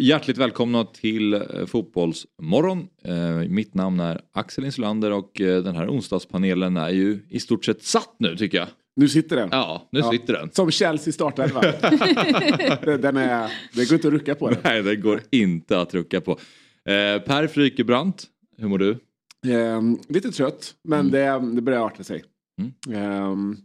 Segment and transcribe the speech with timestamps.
[0.00, 2.88] Hjärtligt välkomna till eh, Fotbollsmorgon.
[3.04, 7.64] Eh, mitt namn är Axel Insulander och eh, den här onsdagspanelen är ju i stort
[7.64, 8.68] sett satt nu tycker jag.
[8.96, 9.48] Nu sitter den.
[9.52, 10.50] Ja, nu sitter den.
[10.52, 11.60] Som Chelsea startelva.
[12.84, 14.58] den, den är, det går inte att rucka på den.
[14.64, 16.38] Nej, det går inte att rucka på.
[16.84, 18.24] Per Frykebrant,
[18.58, 18.98] hur mår du?
[19.46, 22.24] Ehm, lite trött, men det, det börjar arta sig.
[22.60, 23.02] Mm.
[23.02, 23.56] Ehm,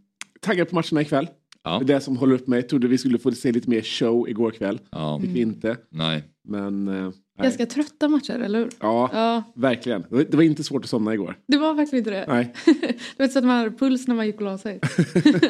[0.41, 1.27] taggad på matcherna ikväll.
[1.69, 1.79] Ja.
[1.85, 2.59] Det är det som håller upp mig.
[2.59, 4.79] Jag trodde vi skulle få se lite mer show igår kväll.
[4.91, 5.77] Ja, Fick vi inte.
[5.91, 6.23] nej.
[6.49, 7.11] Men eh, nej.
[7.41, 8.69] Ganska trötta matcher, eller hur?
[8.79, 10.03] ja, Ja, verkligen.
[10.09, 11.37] Det var, inte svårt att somna igår.
[11.47, 12.25] det var verkligen inte det.
[12.27, 12.53] Nej.
[12.65, 14.79] Det var inte så att man hade puls när man gick och la sig.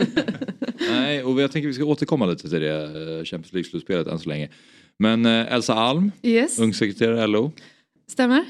[0.92, 4.30] nej, och jag tänker vi ska återkomma lite till det eh, Champions League-slutspelet än så
[4.30, 4.50] länge.
[5.00, 7.52] Men eh, Elsa Alm, Yes, ungsekreterare i LO.
[8.08, 8.44] stämmer.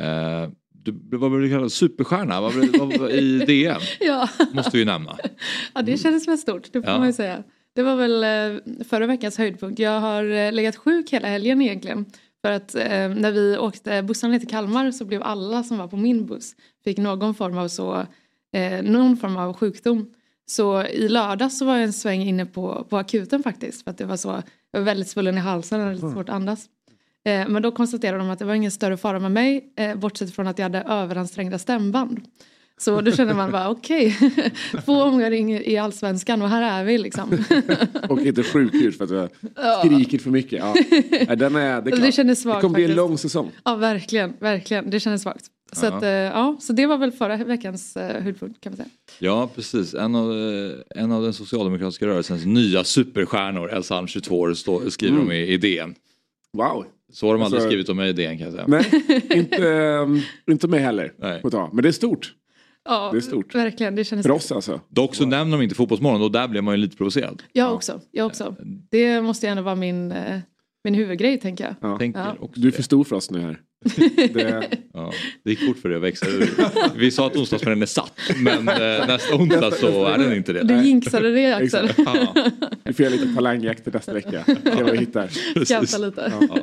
[0.00, 0.48] Eh,
[0.84, 1.70] du, vad vill du kalla det?
[1.70, 2.52] Superstjärna vad,
[2.98, 3.80] vad, i DN?
[4.00, 4.28] Ja.
[4.52, 5.16] Måste vi ju nämna.
[5.74, 6.98] ja, det kändes väl stort, det får Ja.
[6.98, 7.42] man ju säga.
[7.74, 9.78] Det var väl eh, förra veckans höjdpunkt.
[9.78, 12.06] Jag har eh, legat sjuk hela helgen egentligen.
[12.44, 15.88] För att eh, när vi åkte bussen ner till Kalmar så blev alla som var
[15.88, 16.52] på min buss
[16.84, 18.06] fick någon form av så
[18.54, 20.06] eh, någon form av sjukdom.
[20.46, 23.84] Så i lördag så var jag en sväng inne på, på akuten faktiskt.
[23.84, 26.34] För att det var så, jag var väldigt svullen i halsen och lite svårt att
[26.34, 26.66] andas.
[27.24, 29.72] Eh, men då konstaterade de att det var ingen större fara med mig.
[29.76, 32.20] Eh, bortsett från att jag hade överansträngda stämband.
[32.76, 34.16] Så då kände man bara okej,
[34.84, 35.32] två omgångar
[35.68, 37.44] i allsvenskan och här är vi liksom.
[38.08, 39.28] Och inte sjukhus för att vi har
[39.84, 40.58] skrikit för mycket.
[40.58, 40.74] Ja.
[41.34, 43.50] Den är, det, är Det kändes svagt det kommer bli en lång säsong.
[43.64, 44.90] Ja verkligen, verkligen.
[44.90, 45.44] Det kändes svagt.
[45.72, 45.96] Så, Ja.
[45.96, 48.88] att, eh, ja, så det var väl förra veckans eh, höjdpunkt kan man säga.
[49.18, 54.40] Ja precis, en av, eh, en av den socialdemokratiska rörelsens nya superstjärnor, Elsa Alm 22
[54.40, 55.94] år, skriver de i, i DN.
[56.52, 56.84] Wow.
[57.14, 58.64] Så har de aldrig Alltså- skrivit om mig i DN kan jag säga.
[58.68, 58.84] Nej,
[59.34, 60.20] inte, um,
[60.50, 61.12] inte mig heller.
[61.18, 61.40] Nej.
[61.72, 62.34] Men det är stort.
[62.84, 63.54] Ja, Det är stort.
[63.54, 64.80] Verkligen, det kändes För oss alltså.
[64.88, 67.42] Dock så nämner de inte Fotbollsmorgon och där blev man ju lite provocerad.
[67.52, 68.56] Jag också, jag också.
[68.90, 70.38] Det måste ju ändå vara min, eh,
[70.84, 71.90] min huvudgrej tänker jag.
[71.90, 71.98] Ja.
[71.98, 72.34] Tänker Ja.
[72.40, 73.58] också Du är för stor för oss nu här.
[73.84, 75.12] Det, Ja,
[75.44, 76.50] det gick fort för det att växa ur.
[76.96, 80.62] Vi sa att onsdagspanelen är satt men eh, nästa onsdag så är den inte det.
[80.62, 81.90] Du jinxade det Axel.
[81.96, 82.34] Ja,
[82.84, 84.44] vi får göra lite talangjakt till nästa vecka.
[84.46, 85.30] Se vad vi hittar.
[86.00, 86.32] Lite.
[86.50, 86.58] Ja.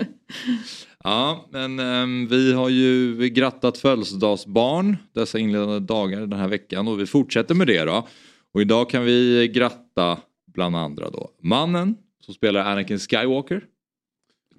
[1.03, 6.99] Ja, men ehm, vi har ju grattat födelsedagsbarn dessa inledande dagar den här veckan och
[6.99, 8.07] vi fortsätter med det då.
[8.53, 10.17] Och idag kan vi gratta
[10.53, 11.95] bland andra då mannen
[12.25, 13.63] som spelar Anakin Skywalker.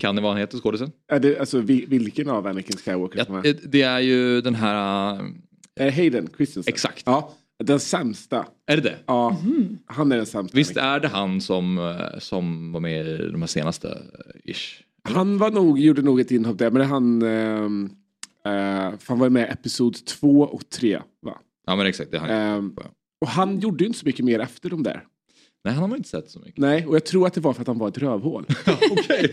[0.03, 0.93] Kan det vad han heter skådisen?
[1.41, 3.57] Alltså, vi- vilken av Anakin Skywalker Ja, är?
[3.69, 5.15] det är ju den här...
[5.15, 6.73] äh, Är Hayden Christensen?
[6.73, 7.03] Exakt.
[7.07, 7.33] Ja,
[7.65, 8.47] den sämsta.
[8.67, 8.97] Är det det?
[9.07, 9.37] Ja,
[9.87, 10.57] han är den sämsta.
[10.57, 14.83] Visst är det han som, eh, som var med i de här senaste eh, ish?
[15.03, 17.23] Han var nog, gjorde nog ett inhopp där, men han...
[17.23, 21.01] eh, han var med i Episod 2 och 3.
[21.23, 21.39] Va?
[21.67, 22.31] Ja men exakt, det han.
[22.31, 22.77] Ehm,
[23.21, 25.05] och han gjorde ju inte så mycket mer efter de där.
[25.65, 26.59] Nej han har man inte sett så mycket.
[26.59, 28.47] Nej, och jag tror att det var för att han var ett rövhål.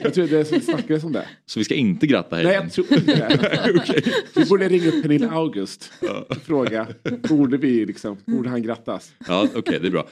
[0.04, 1.26] Jag tror det snackades om det.
[1.46, 2.64] Så vi ska inte gratta Nej, Hayden?
[2.64, 4.04] jag tror inte det.
[4.36, 5.92] Vi borde ringa upp Pernilla August
[6.30, 6.88] och fråga,
[7.30, 9.12] borde vi liksom, borde han grattas?
[9.28, 10.08] Ja okej det är bra.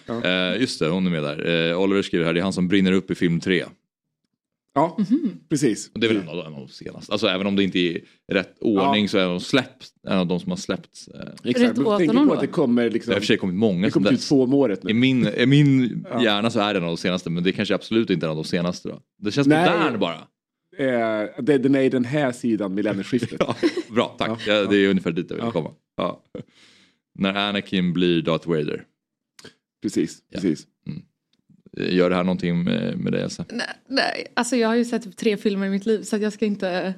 [0.53, 1.69] Eh, just det, hon är med där.
[1.71, 3.63] Eh, Oliver skriver här, det är han som brinner upp i film 3.
[4.77, 4.97] Ja,
[5.49, 5.91] precis.
[5.93, 7.11] Och det är väl en av, en av de senaste.
[7.11, 10.27] Alltså även om det inte är i rätt ordning så är de släppt, en av
[10.27, 11.07] de som har släppts.
[11.07, 11.77] Eh, Exakt.
[11.77, 12.33] Men tänk på då.
[12.33, 14.17] att det kommer liksom, det har i och för sig kommit många det kommer typ
[14.17, 14.27] dess.
[14.29, 14.93] två om året I nu.
[14.93, 17.75] min, i min hjärna så är det en av de senaste men det är kanske
[17.75, 19.01] absolut inte en av de senaste då.
[19.19, 19.71] Det känns Nej.
[19.79, 20.27] modern bara.
[20.79, 23.39] Eh, det, den är i den här sidan millennieskiftet.
[23.39, 23.55] Ja,
[23.93, 24.29] bra, tack.
[24.29, 24.65] Ja, Ja, ja.
[24.69, 25.51] det är ungefär dit jag vill Ja.
[25.51, 25.71] komma.
[25.97, 26.23] Ja.
[27.19, 28.83] När Anakin blir Darth Vader.
[29.81, 30.39] Precis, Ja.
[30.39, 30.67] precis.
[30.87, 30.93] Eh,
[31.79, 33.45] Gör det här någonting med, med dig Elsa?
[33.49, 36.21] Nej, nej, alltså jag har ju sett typ tre filmer i mitt liv så att
[36.21, 36.93] jag ska inte,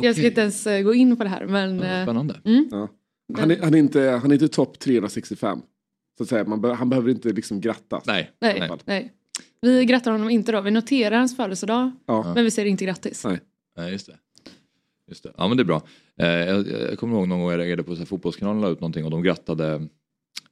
[0.00, 1.46] jag ska inte ens eh, gå in på det här.
[1.46, 2.40] Men, Ja, eh, Spännande.
[2.70, 2.88] Ja.
[3.38, 5.58] Han, är, han är inte, han är inte topp 365.
[6.16, 6.44] Så att säga.
[6.44, 8.06] Man be, han behöver inte liksom grattas.
[8.06, 8.30] Nej.
[8.40, 9.12] nej, Nej.
[9.60, 10.60] Vi grattar honom inte då.
[10.60, 12.32] Vi noterar hans födelsedag Ja.
[12.34, 13.24] men vi säger inte grattis.
[13.24, 13.40] Nej.
[13.76, 14.16] Nej, just det.
[15.08, 15.32] Just det.
[15.36, 15.82] Ja men det är bra.
[16.18, 18.80] Eh, jag, jag kommer ihåg någon gång jag reagerade på så här, fotbollskanalen la ut
[18.80, 19.88] någonting och de grattade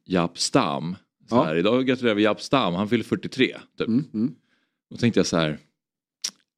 [0.04, 0.96] Japp Stam.
[1.30, 1.42] Så Ja.
[1.44, 3.56] här, Idag gratulerar vi Japp Stam, han fyller 43.
[3.78, 3.88] Typ.
[3.88, 4.34] Mm, mm.
[4.90, 5.58] Då tänkte jag så här.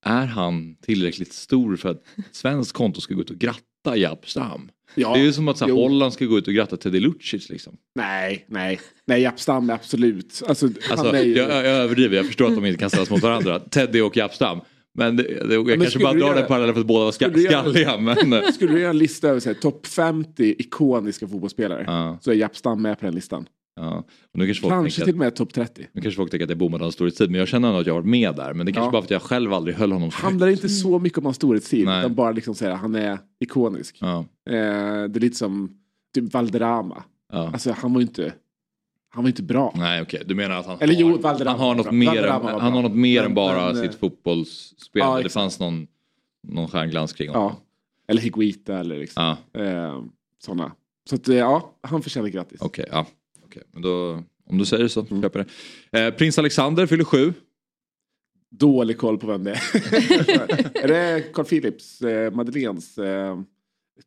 [0.04, 2.02] Är han tillräckligt stor för att
[2.32, 4.70] svenskt konto ska gå ut och gratta Japp Stam?
[4.94, 5.14] Ja.
[5.14, 5.72] Det är ju som att så här.
[5.72, 7.76] Holland ska gå ut och gratta Teddy Lucic liksom.
[7.94, 8.80] Nej, nej.
[9.06, 10.42] Nej, Japp Stam absolut.
[10.48, 11.36] Alltså, Alltså, ju...
[11.36, 13.58] jag, jag överdriver, jag förstår att de inte kan ställas mot varandra.
[13.60, 14.60] Teddy och Japp Stam.
[14.94, 17.12] Men det, det, jag men kanske bara drar göra- den parallellen för att båda var
[17.12, 17.98] ska, Skulle du göra- skalliga.
[17.98, 22.56] Men, Skulle du göra en lista över topp 50 ikoniska fotbollsspelare ja, så är Japp
[22.56, 23.46] Stam med på den listan.
[23.76, 24.04] Ja.
[24.32, 25.86] Nu kanske folk Kanske till och med topp 30.
[25.92, 27.30] nu kanske folk tänker att jag bommade hans storhetstid.
[27.30, 28.54] Men jag känner ändå att jag har varit med där.
[28.54, 28.90] Men det kanske Ja.
[28.92, 30.22] bara för att jag själv aldrig höll honom högt.
[30.22, 32.00] handlar inte så mycket om hans storhetstid Nej.
[32.00, 33.96] utan bara liksom säga han är ikonisk.
[34.00, 34.54] Ja, Eh,
[35.08, 35.70] det är lite som
[36.14, 37.02] typ Valderrama.
[37.32, 37.50] ja.
[37.52, 38.34] Alltså han var ju inte,
[39.10, 39.72] han var inte bra.
[39.76, 42.60] Nej okej, du menar att han, Eller har, jo, Valderrama han har något mer, var
[42.60, 45.00] han har något mer än bara men, sitt eh, fotbollsspel.
[45.00, 45.86] ja, det fanns någon,
[46.48, 47.42] någon stjärnglans kring honom.
[47.52, 47.60] Ja.
[48.08, 49.36] Eller Higuita eller liksom.
[49.54, 50.02] Eh,
[50.38, 50.72] sådana.
[51.08, 52.60] Så att, eh, ja, han förtjänar grattis.
[52.62, 52.86] okej.
[52.90, 53.06] ja.
[53.52, 55.22] Okej, Men då, om du säger så, Mm.
[55.22, 55.46] köper
[55.90, 56.00] det.
[56.06, 57.32] Eh, Prins Alexander fyller sju.
[58.50, 59.56] Dålig koll på vem det är.
[60.84, 63.38] är det Carl Philips, eh, Madeleines, eh,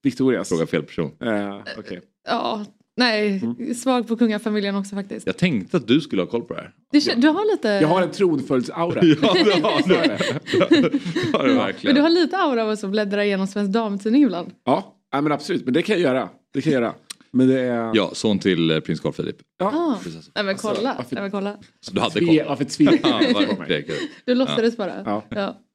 [0.03, 0.49] Victorias?
[0.49, 1.11] Fråga fel person.
[1.21, 2.01] Eh, okej.
[2.27, 2.65] Ja,
[2.97, 3.75] nej, Mm.
[3.75, 5.27] svag på kungafamiljen också faktiskt.
[5.27, 6.71] Jag tänkte att du skulle ha koll på det här.
[6.91, 7.67] Du, du har lite...
[7.67, 9.01] Jag har en tronföljdsaura.
[9.05, 9.21] Ja, det
[9.61, 9.93] har du.
[9.93, 11.95] Det har du Men verkligen.
[11.95, 14.51] du har lite aura av att bläddra igenom Svensk Damtidning ibland.
[14.63, 15.65] Ja, ja, men absolut.
[15.65, 16.29] Men det kan jag göra.
[16.53, 16.93] Det kan jag göra.
[17.35, 17.91] Men det är...
[17.93, 19.35] Ja, son till eh, prins Carl Philip.
[19.57, 19.65] Ja.
[19.67, 19.99] Ah.
[20.03, 20.31] Precis.
[20.35, 20.95] Nej men kolla.
[20.97, 21.57] varför- Nej, men kolla.
[21.79, 22.39] Så du hade koll.
[22.47, 22.65] varför
[23.03, 23.93] Ja, du.
[24.25, 25.03] Du låtsades bara.
[25.05, 25.23] Ja.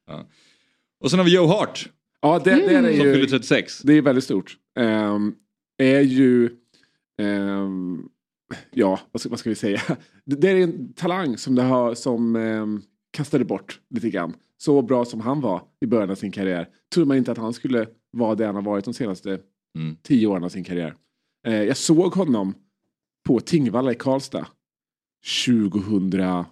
[0.07, 0.27] Ja.
[1.01, 1.89] Och sen har vi Joe Hart
[2.23, 3.15] Ja, det, det är som ju...
[3.15, 3.79] fyller 36.
[3.83, 4.57] Det är väldigt stort.
[4.79, 5.35] Ehm,
[5.79, 6.51] är ju...
[7.23, 8.03] ehm,
[8.71, 9.81] ja, vad ska, vad ska vi säga?
[10.25, 14.35] Det, det är en talang som, det har, som um, kastade bort lite grann.
[14.59, 16.69] Så bra som han var i början av sin karriär.
[16.95, 19.39] Trodde man inte att han skulle vara det han har varit de senaste
[19.79, 19.97] Mm.
[20.03, 20.95] tio åren av sin karriär.
[21.47, 22.55] Eh, jag såg honom
[23.27, 24.47] på Tingvalla i Karlstad
[25.45, 26.45] 2003,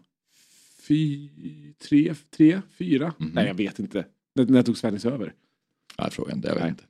[1.89, 3.13] tre, tre, fyra?
[3.19, 3.31] Mhm.
[3.35, 4.05] Nej, jag vet inte.
[4.35, 5.35] När, när tog Svennis över?
[5.99, 6.71] Nej, frågan det jag vet Nej.
[6.71, 6.85] inte.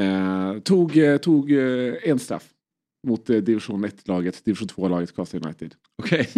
[0.00, 2.48] Eh, tog eh, tog eh, en straff
[3.06, 5.74] mot eh, division 1-laget, division 2-laget Karlstad United.
[6.02, 6.28] Okej.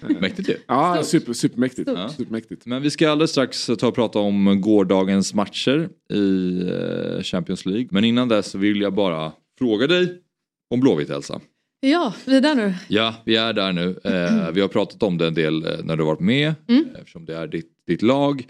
[0.20, 0.56] Mäktigt ju.
[0.66, 1.06] Ja, Stort.
[1.20, 1.88] super, supermäktigt.
[1.88, 1.98] Stort.
[1.98, 2.08] Ja.
[2.08, 2.66] supermäktigt.
[2.66, 7.88] Men vi ska alldeles strax ta och prata om gårdagens matcher i Champions League.
[7.90, 10.18] Men innan dess vill jag bara fråga dig
[10.70, 11.40] om Blåvitt Elsa.
[11.80, 12.74] ja, vidare nu.
[12.88, 14.00] Ja, vi är där nu.
[14.04, 16.84] Eh, vi har pratat om det en del eh, när du har varit med Mm.
[16.98, 18.46] eftersom det är ditt, ditt lag.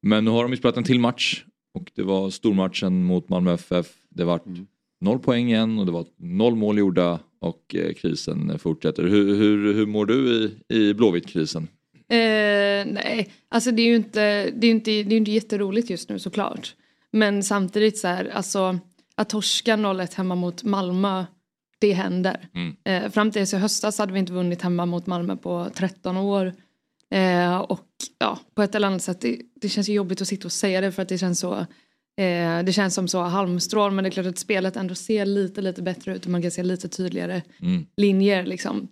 [0.00, 1.44] Men nu har de ju spelat en till match
[1.74, 3.86] och det var stormatchen mot Malmö FF.
[4.08, 4.66] Det var Mm.
[5.00, 9.02] noll poäng igen och det var noll mål gjorda och eh, krisen fortsätter.
[9.02, 10.34] Hur, hur, hur mår du
[10.68, 11.68] i, i Blåvitt-krisen?
[12.08, 16.08] Eh, nej, alltså det är ju inte, det är inte, det är inte jätteroligt just
[16.08, 16.74] nu såklart.
[17.10, 18.78] Men samtidigt så här, alltså
[19.14, 21.24] att torska 0-1 hemma mot Malmö,
[21.78, 22.48] det händer.
[22.54, 22.76] Mm.
[22.84, 26.52] Eh, fram tills i höstas hade vi inte vunnit hemma mot Malmö på 13 år.
[27.10, 27.86] Eh, och
[28.18, 30.92] ja, på ett eller annat sätt, det, det känns jobbigt att sitta och säga det
[30.92, 31.54] för att det känns så
[32.16, 35.60] eh, det känns som så halmstrån men det är klart att spelet ändå ser lite
[35.62, 37.86] lite bättre ut och man kan se lite tydligare Mm.
[37.96, 38.88] linjer liksom.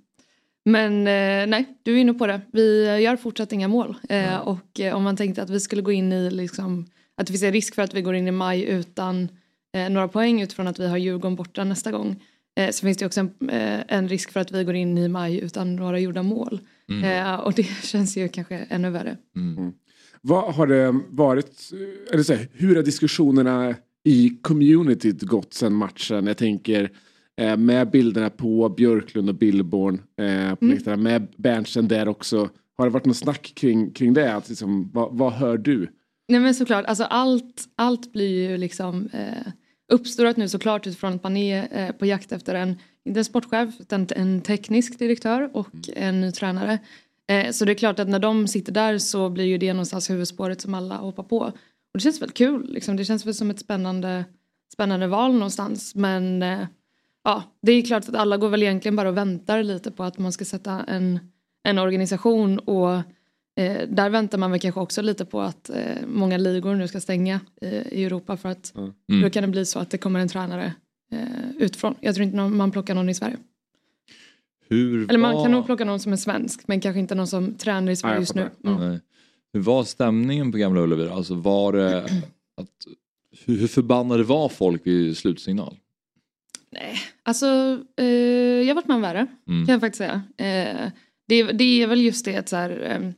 [0.65, 2.41] Men eh, nej, du är inne på det.
[2.53, 3.97] Vi gör fortsatt inga mål.
[4.09, 6.87] Eh, och eh, om man tänkte att vi skulle gå in i liksom,
[7.17, 9.29] att det finns en risk för att vi går in i maj utan
[9.77, 12.23] eh, några poäng utifrån att vi har Djurgården borta nästa gång.
[12.59, 15.09] Eh, så finns det också en, eh, en risk för att vi går in i
[15.09, 16.61] maj utan några gjorda mål.
[17.05, 19.17] Eh, och det känns ju kanske ännu värre.
[20.23, 21.71] Vad har det varit,
[22.13, 23.75] eller så här, hur har diskussionerna
[24.05, 26.27] i communityt gått sen matchen?
[26.27, 26.91] Jag tänker
[27.41, 32.49] eh, med bilderna på Björklund och Billborn, eh, på läktarna, med Berntsen där också.
[32.77, 34.35] Har det varit något snack kring, kring det?
[34.35, 35.89] Att liksom, vad, vad hör du?
[36.31, 39.53] Nej men såklart, alltså allt, allt blir ju liksom eh,
[39.93, 43.81] uppstorat nu såklart utifrån att man är eh, på jakt efter en, inte en sportchef
[43.81, 46.79] utan en teknisk direktör och en ny tränare.
[47.29, 50.11] Eh, så det är klart att när de sitter där så blir ju det någonstans
[50.11, 51.39] huvudspåret som alla hoppar på.
[51.39, 51.53] Och
[51.95, 52.97] det känns väl kul, liksom.
[52.97, 54.25] det känns väl som ett spännande,
[54.73, 56.67] spännande val någonstans men eh,
[57.25, 60.19] ja, det är klart att alla går väl egentligen bara och väntar lite på att
[60.19, 61.19] man ska sätta en,
[61.63, 63.03] en organisation och
[63.57, 67.01] eh, där väntar man väl kanske också lite på att eh, många ligor nu ska
[67.01, 69.23] stänga i, i Europa för att Mm.
[69.23, 70.73] då kan det bli så att det kommer en tränare
[71.13, 71.95] eh, utifrån.
[72.01, 73.37] Jag tror inte någon, man plockar någon i Sverige.
[74.69, 77.27] Hur Eller man var- kan nog plocka någon som är svensk men kanske inte någon
[77.27, 78.51] som tränar i Sverige jag just nu.
[78.65, 78.89] Mm.
[78.89, 79.01] Nej.
[79.53, 81.09] Hur var stämningen på Gamla Ullevi?
[81.09, 82.05] Alltså var det
[82.57, 82.69] att,
[83.47, 85.77] hur, förbannade var folk vid slutsignal?
[86.73, 87.47] Nej, alltså
[87.97, 89.67] eh, jag har varit med om värre Mm.
[89.67, 90.23] kan jag faktiskt säga.
[90.37, 90.91] Eh,
[91.29, 93.11] det, är- det är väl just det att så här, eh,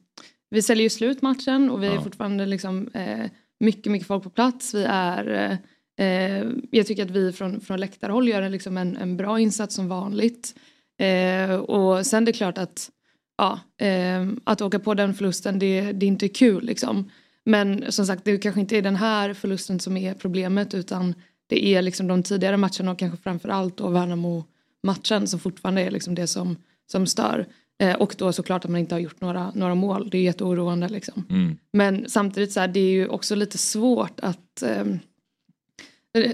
[0.52, 2.02] vi säljer ju slut matchen och vi är Ja.
[2.02, 3.30] fortfarande liksom eh,
[3.60, 4.74] mycket, mycket folk på plats.
[4.74, 5.58] Vi är,
[5.98, 9.40] eh, eh, jag tycker att vi från, från läktarhåll gör en, liksom en, en bra
[9.40, 10.54] insats som vanligt.
[10.98, 12.90] Eh, och sen det är klart att
[13.38, 17.10] ja, eh, att åka på den förlusten det, det är inte kul liksom.
[17.44, 21.14] Men som sagt det kanske inte är den här förlusten som är problemet utan
[21.46, 24.44] det är liksom de tidigare matcherna och kanske framförallt då Värnamo
[24.82, 26.56] matchen som fortfarande är liksom det som,
[26.92, 27.46] som stör.
[27.78, 30.10] Eh, och då såklart att man inte har gjort några, några mål.
[30.10, 31.26] Det är jätteoroande liksom.
[31.30, 31.56] Mm.
[31.72, 34.86] Men samtidigt så här, det är ju också lite svårt att, eh,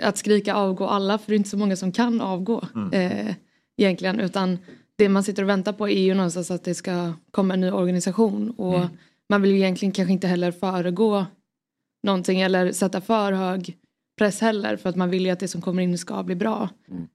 [0.02, 3.35] att skrika avgå alla för det är inte så många som kan avgå eh,
[3.76, 4.21] egentligen.
[4.21, 4.59] Utan
[4.97, 7.71] det man sitter och väntar på är ju någonstans att det ska komma en ny
[7.71, 8.50] organisation.
[8.50, 8.80] Och
[9.28, 11.26] man vill ju egentligen kanske inte heller föregå
[12.02, 13.76] någonting eller sätta för hög
[14.18, 16.68] press heller för att man vill ju att det som kommer in ska bli bra.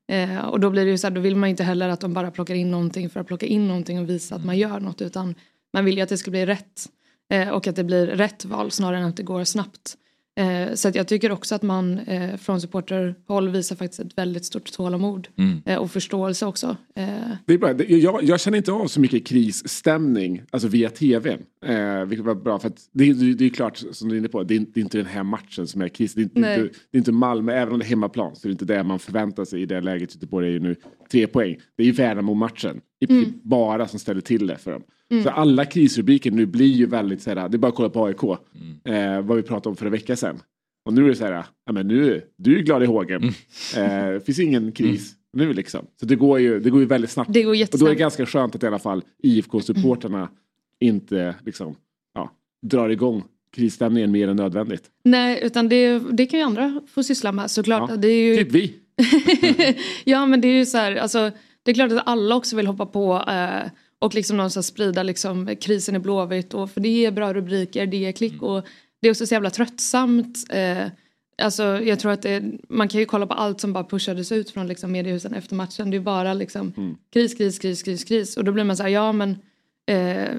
[0.08, 2.14] Eh, och då blir det ju så här, då vill man inte heller att de
[2.14, 5.02] bara plockar in någonting för att plocka in någonting och visa att man gör något
[5.02, 5.36] utan
[5.74, 6.90] man vill ju att det ska bli rätt
[7.32, 9.98] eh, och att det blir rätt val snarare än att det går snabbt.
[10.36, 14.46] Eh, så att jag tycker också att man eh, från supporterhåll visar faktiskt ett väldigt
[14.46, 15.62] stort tålamod Mm.
[15.66, 16.78] eh, och förståelse också.
[16.96, 17.06] Eh,
[17.46, 17.74] Det är bra.
[17.84, 21.38] Jag, jag känner inte av så mycket krisstämning alltså via tv.
[21.66, 24.20] Eh, vilket var bra för att det, är- det, det är klart som du är
[24.20, 24.44] inne på.
[24.44, 26.14] Det är, inte- det är inte den här matchen som är kris.
[26.14, 26.40] Det är, inte,
[26.92, 28.36] det är inte Malmö, även om det är hemmaplan.
[28.36, 30.16] Så det är inte det man förväntar sig i det läget.
[30.16, 30.76] Göteborg är ju nu
[31.12, 31.58] tre poäng.
[31.78, 32.82] Det är ju Värnamo-matchen.
[33.04, 34.84] I princip bara som ställer till det för dem.
[35.24, 37.50] Så alla krisrubriker nu blir ju väldigt så här.
[37.50, 38.24] Det är bara att kolla på AIK.
[38.24, 40.40] Eh, vad vi pratade om för en vecka sedan.
[40.86, 41.46] Och nu är det så här.
[41.66, 43.24] Ja, men nu, du är glad i hågen.
[43.78, 45.86] Eh, det finns ingen kris nu liksom.
[46.00, 47.34] Så det går ju, det går ju väldigt snabbt.
[47.34, 50.28] det går Och då är det ganska skönt att i alla fall IFK-supporterna
[50.80, 51.76] inte liksom,
[52.14, 52.32] ja,
[52.62, 53.24] drar igång
[53.56, 54.84] krisstämningen mer än nödvändigt.
[55.04, 57.90] Nej utan det, det kan ju andra få syssla med såklart.
[57.90, 58.76] Ja, Det är ju, Typ vi.
[60.04, 61.32] ja men det är ju så här, alltså,
[61.64, 65.56] det är klart att alla också vill hoppa på eh, och liksom någonstans sprida liksom,
[65.62, 68.66] krisen i Blåvitt och för det är bra rubriker, det är klick och
[69.02, 70.38] det är också så jävla tröttsamt.
[70.50, 70.88] Eh,
[71.42, 74.50] alltså jag tror att det, man kan ju kolla på allt som bara pushades ut
[74.50, 75.92] från liksom, mediehusen efter matchen.
[75.92, 78.90] Det är bara liksom kris, kris, kris, kris, kris och då blir man så här,
[78.90, 79.38] ja men
[79.86, 80.36] eh,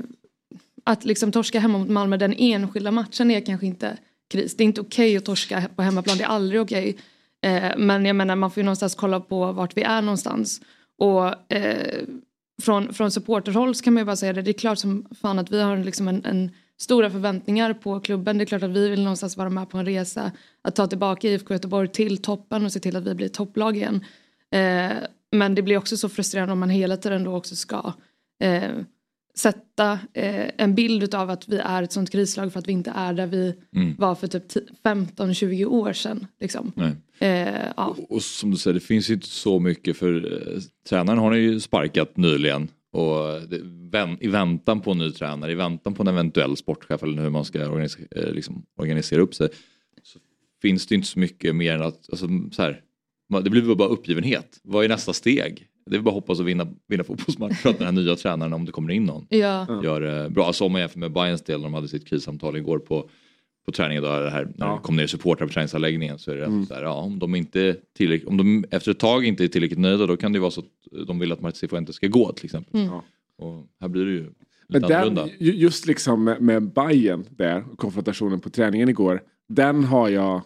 [0.85, 3.97] att liksom torska hemma mot Malmö den enskilda matchen är kanske inte
[4.31, 4.57] kris.
[4.57, 6.97] Det är inte okej att torska på hemmaplan, det är aldrig okej.
[7.45, 10.61] Eh, men jag menar man får ju någonstans kolla på vart vi är någonstans.
[10.99, 12.05] Och eh,
[12.63, 15.39] från, från supporterhåll så kan man ju bara säga det, det är klart som fan
[15.39, 18.39] att vi har liksom en, en stora förväntningar på klubben.
[18.39, 20.33] Det är klart att vi vill någonstans vara med på en resa
[20.63, 24.05] att ta tillbaka IFK Göteborg till toppen och se till att vi blir topplag igen.
[24.51, 24.93] Eh,
[25.33, 27.93] men det blir också så frustrerande om man hela tiden då också ska
[28.43, 28.71] eh,
[29.37, 32.91] sätta eh, en bild av att vi är ett sånt krislag för att vi inte
[32.91, 33.95] är där vi Mm.
[33.99, 34.45] var för typ
[34.85, 36.27] 15-20 år sedan.
[36.41, 36.73] Liksom.
[37.19, 37.97] Eh, ja.
[37.99, 41.31] Och, och som du säger, det finns ju inte så mycket för eh, tränaren har
[41.31, 42.69] ni ju sparkat nyligen.
[42.93, 47.03] Och det, vän, i väntan på en ny tränare, i väntan på en eventuell sportchef
[47.03, 49.49] eller hur man ska organisera, eh, liksom, organisera upp sig.
[50.03, 50.19] Så
[50.63, 52.81] finns det inte så mycket mer än att, alltså, så här,
[53.45, 54.61] det blir väl bara uppgivenhet.
[54.63, 55.67] Vad är nästa steg?
[55.91, 58.53] Det är bara att hoppas att vinna, vinna fotbollsmatcher för att den här nya tränaren,
[58.53, 59.81] om det kommer in någon, Ja.
[59.85, 60.47] gör det bra.
[60.47, 63.11] Alltså om man jämför med Bayerns del, när de hade sitt krissamtal igår på,
[63.67, 64.73] på träningen, då, det här, när Ja.
[64.75, 66.67] det kom ner supportrar på träningsanläggningen så är det mm.
[66.67, 69.79] så här, ja, om de inte tillräckligt, om de efter ett tag inte är tillräckligt
[69.81, 72.33] nöjda då kan det ju vara så att de vill att Martin Cifuentes ska gå
[72.33, 72.81] till exempel.
[72.81, 72.93] Mm.
[73.39, 74.23] Och här blir det ju
[74.69, 75.29] Men lite den, annorlunda.
[75.39, 79.23] ju- just liksom med, med Bayern där, och konfrontationen på träningen igår.
[79.49, 80.43] Den har jag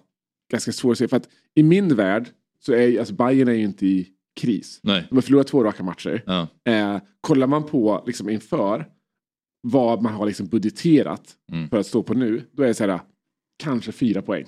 [0.51, 1.09] ganska svårt att se.
[1.09, 2.29] För att i min värld
[2.61, 4.09] så är alltså Bayern är ju inte i
[4.41, 4.81] kris.
[4.83, 5.07] Nej.
[5.09, 6.23] De har förlorat två raka matcher.
[6.27, 6.49] Ja.
[6.73, 8.87] Eh, kollar man på liksom inför
[9.61, 11.69] vad man har liksom budgeterat Mm.
[11.71, 13.01] för att stå på nu, då är det så här,
[13.59, 14.47] kanske fyra poäng.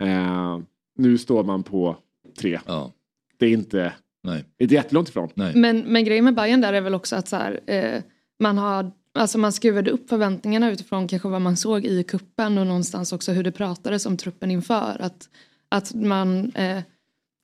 [0.00, 0.58] Eh,
[0.98, 1.96] nu står man på
[2.38, 2.60] tre.
[2.66, 2.92] Ja.
[3.36, 4.44] Det är inte, Nej.
[4.56, 5.28] det är jättelångt ifrån.
[5.34, 5.56] Nej.
[5.56, 8.02] Men, men grejen med Bayern där är väl också att så här, eh,
[8.38, 12.66] man har Alltså man skruvade upp förväntningarna utifrån kanske vad man såg i kuppen och
[12.66, 14.96] någonstans också hur det pratades om truppen inför.
[15.00, 15.28] Att,
[15.68, 16.80] att man eh,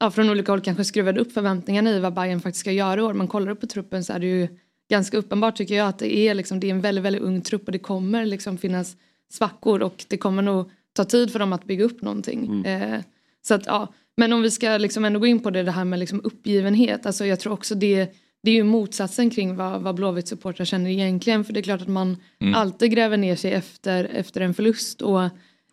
[0.00, 3.02] ja, från olika håll kanske skruvade upp förväntningarna i vad Bayern faktiskt ska göra i
[3.02, 3.14] år.
[3.14, 4.49] Man kollar upp på truppen så är det ju
[4.91, 7.67] ganska uppenbart tycker jag att det är, liksom, det är en väldigt, väldigt ung trupp
[7.67, 8.97] och det kommer liksom finnas
[9.33, 12.64] svackor och det kommer nog ta tid för dem att bygga upp någonting.
[12.67, 13.00] Eh,
[13.43, 13.93] så att, ja.
[14.17, 17.07] Men om vi ska liksom ändå gå in på det, det här med liksom uppgivenhet.
[17.07, 20.91] Alltså jag tror också det, det är ju motsatsen kring vad, vad Blåvitt supportrar känner
[20.91, 21.45] egentligen.
[21.45, 22.17] För det är klart att man
[22.55, 25.03] alltid gräver ner sig efter, efter en förlust.
[25.03, 25.23] Och,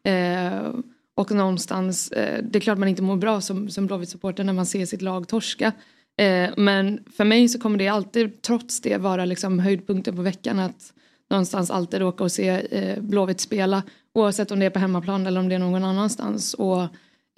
[0.10, 0.70] eh,
[1.15, 4.53] och någonstans, eh, det är klart man inte mår bra som, som Blåvitt supporter när
[4.53, 5.72] man ser sitt lag torska.
[6.18, 10.60] Eh, men för mig så kommer det alltid trots det vara liksom höjdpunkten på veckan.
[10.60, 10.94] Att
[11.30, 13.84] någonstans alltid åka och se eh, Blåvitt spela.
[14.13, 16.53] Oavsett om det är på hemmaplan eller om det är någon annanstans.
[16.53, 16.82] Och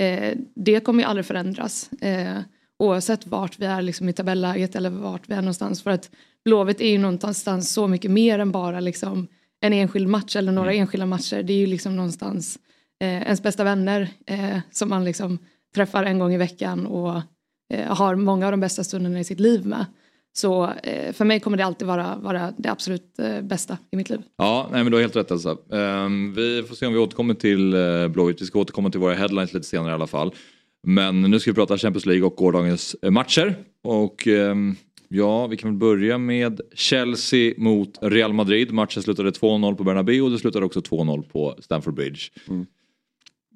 [0.03, 1.89] eh, det kommer ju aldrig förändras.
[2.01, 2.39] Eh,
[2.79, 5.83] oavsett vart vi är liksom i tabelläget eller vart vi är någonstans.
[5.83, 6.09] För att
[6.45, 9.27] Blåvitt är ju någonstans så mycket mer än bara liksom
[9.61, 11.43] en enskild match eller några enskilda matcher.
[11.43, 12.59] Det är ju liksom någonstans
[13.01, 15.39] eh, ens bästa vänner eh, som man liksom
[15.75, 17.21] träffar en gång i veckan och
[17.87, 19.85] har många av de bästa stunderna i sitt liv med.
[20.35, 24.09] Så eh, för mig kommer det alltid vara, vara det absolut eh, bästa i mitt
[24.09, 24.21] liv.
[24.37, 25.57] Ja, nej men du har helt rätt Elsa.
[25.71, 28.41] Ehm, vi får se om vi återkommer till uh, Blåvitt.
[28.41, 30.35] Vi ska återkomma till våra headlines lite senare i alla fall.
[30.87, 33.55] Men nu ska vi prata Champions League och gårdagens eh, matcher.
[33.83, 34.75] Och ehm,
[35.15, 38.71] Ja, vi kan väl börja med Chelsea mot Real Madrid.
[38.71, 42.21] Matchen slutade 2-0 på Bernabéu och det slutade också 2-0 på Stamford Bridge.
[42.49, 42.65] Mm.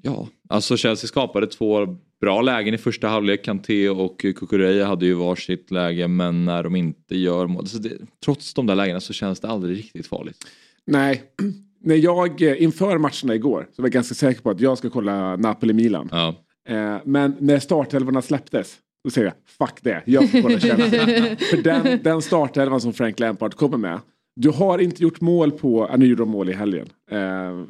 [0.02, 3.46] Ja, alltså Chelsea skapade två bra lägen i första halvlek.
[3.46, 7.68] Kanté och Kukureya hade ju varsitt läge men när de inte gör mål.
[7.68, 7.92] Så det,
[8.26, 10.38] trots de där lägena så känns det aldrig riktigt farligt.
[10.86, 11.24] Nej,
[11.84, 14.90] när jag eh, inför matcherna igår så var jag ganska säker på att jag ska
[14.90, 16.10] kolla Napoli-Milan.
[16.12, 16.36] Ja.
[16.70, 21.06] Eh, men när startelvorna släpptes då säger jag fuck det, jag får kolla Chelsea.
[21.50, 24.00] För den, den startelvan som Frank Lampard kommer med.
[24.36, 26.90] Du har inte gjort mål på, ja, nu gjorde de mål i helgen.
[27.12, 27.18] Eh,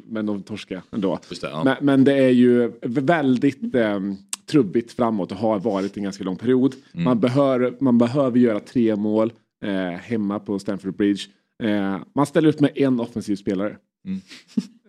[0.06, 1.18] men de torskade ändå.
[1.30, 1.64] Just det, ja.
[1.64, 4.00] men, men det är ju väldigt eh,
[4.48, 6.74] trubbigt framåt och har varit en ganska lång period.
[6.92, 7.04] Mm.
[7.04, 9.32] Man, behör, man behöver göra tre mål
[9.64, 11.22] eh, hemma på Stamford Bridge.
[11.62, 13.76] Eh, man ställer upp med en offensiv spelare.
[14.06, 14.20] Mm.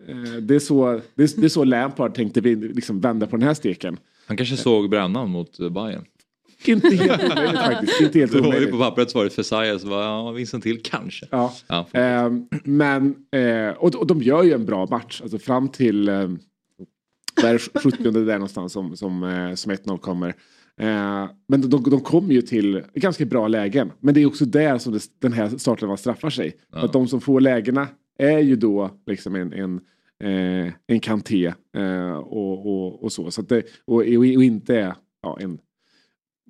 [0.08, 3.38] Eh, det, är så, det, är, det är så Lampard tänkte vi liksom vända på
[3.38, 3.98] den här steken.
[4.26, 6.06] Han kanske såg brännan mot eh, Bayern.
[6.66, 8.02] Inte helt omöjligt faktiskt.
[8.02, 10.82] Inte helt Det var ju på pappret svaret för Saja så var ja, Vincent till
[10.84, 11.26] kanske.
[11.32, 11.54] Ja.
[11.68, 11.88] Ja.
[11.94, 12.32] Eh,
[12.64, 15.22] men, eh, och, och de gör ju en bra match.
[15.22, 16.10] Alltså fram till
[17.40, 20.30] eh, vad är det, 70 där någonstans som, som, eh, som 1-0 kommer.
[20.80, 23.92] Eh, men de, de kommer ju till ganska bra lägen.
[24.00, 26.54] Men det är också där som det, den här starten straffar sig.
[26.72, 26.86] Ja.
[26.86, 29.82] Att de som får lägena är ju då liksom en, en,
[30.24, 33.32] eh, en Kanté eh, och, och, och så.
[33.32, 35.60] så det, och, och inte ja, en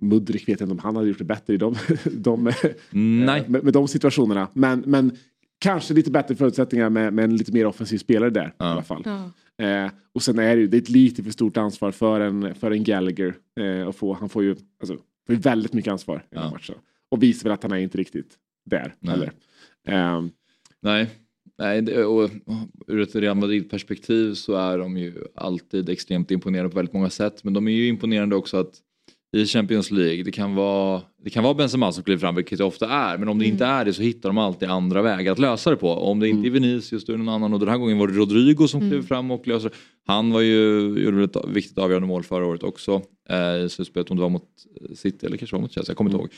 [0.02, 2.52] Mudrik vet jag inte om han hade gjort det bättre i de, de,
[2.92, 3.46] Nej.
[3.48, 4.48] med, med de situationerna.
[4.54, 5.12] Men, men
[5.60, 8.66] kanske lite bättre förutsättningar med, med en lite mer offensiv spelare där Ja.
[8.66, 9.04] i alla fall.
[9.06, 9.32] Ja.
[9.66, 12.56] Eh, och sen är det ju det är ett lite för stort ansvar för en,
[12.56, 13.34] för en Gallagher.
[13.60, 16.52] Eh, att få, han får ju, alltså, får ju väldigt mycket ansvar i den Ja.
[16.52, 16.76] matchen.
[17.12, 18.96] Och visar väl att han är inte riktigt där.
[19.00, 19.14] Nej.
[19.14, 19.32] Eller?
[19.88, 20.26] Eh,
[20.82, 21.10] Nej,
[21.58, 22.30] Nej det, och
[22.88, 27.44] ur ett Real Madrid-perspektiv så är de ju alltid extremt imponerande på väldigt många sätt.
[27.44, 28.74] Men de är ju imponerande också att
[29.32, 32.64] i Champions League, det kan vara, det kan vara Benzema som kliver fram, vilket det
[32.64, 33.18] ofta är.
[33.18, 35.76] Men om det inte är det så hittar de alltid andra vägar att lösa det
[35.76, 35.90] på.
[35.90, 37.54] Och om det inte är Vinicius då är det någon annan.
[37.54, 39.76] Och den här gången var det Rodrigo som klev fram och löste det.
[40.08, 43.02] Han var ju, gjorde ett viktigt avgörande mål förra året också.
[43.30, 44.48] Eh, I slutspelet om det var mot
[44.96, 46.30] City eller kanske var mot Chelsea, jag kommer inte ihåg.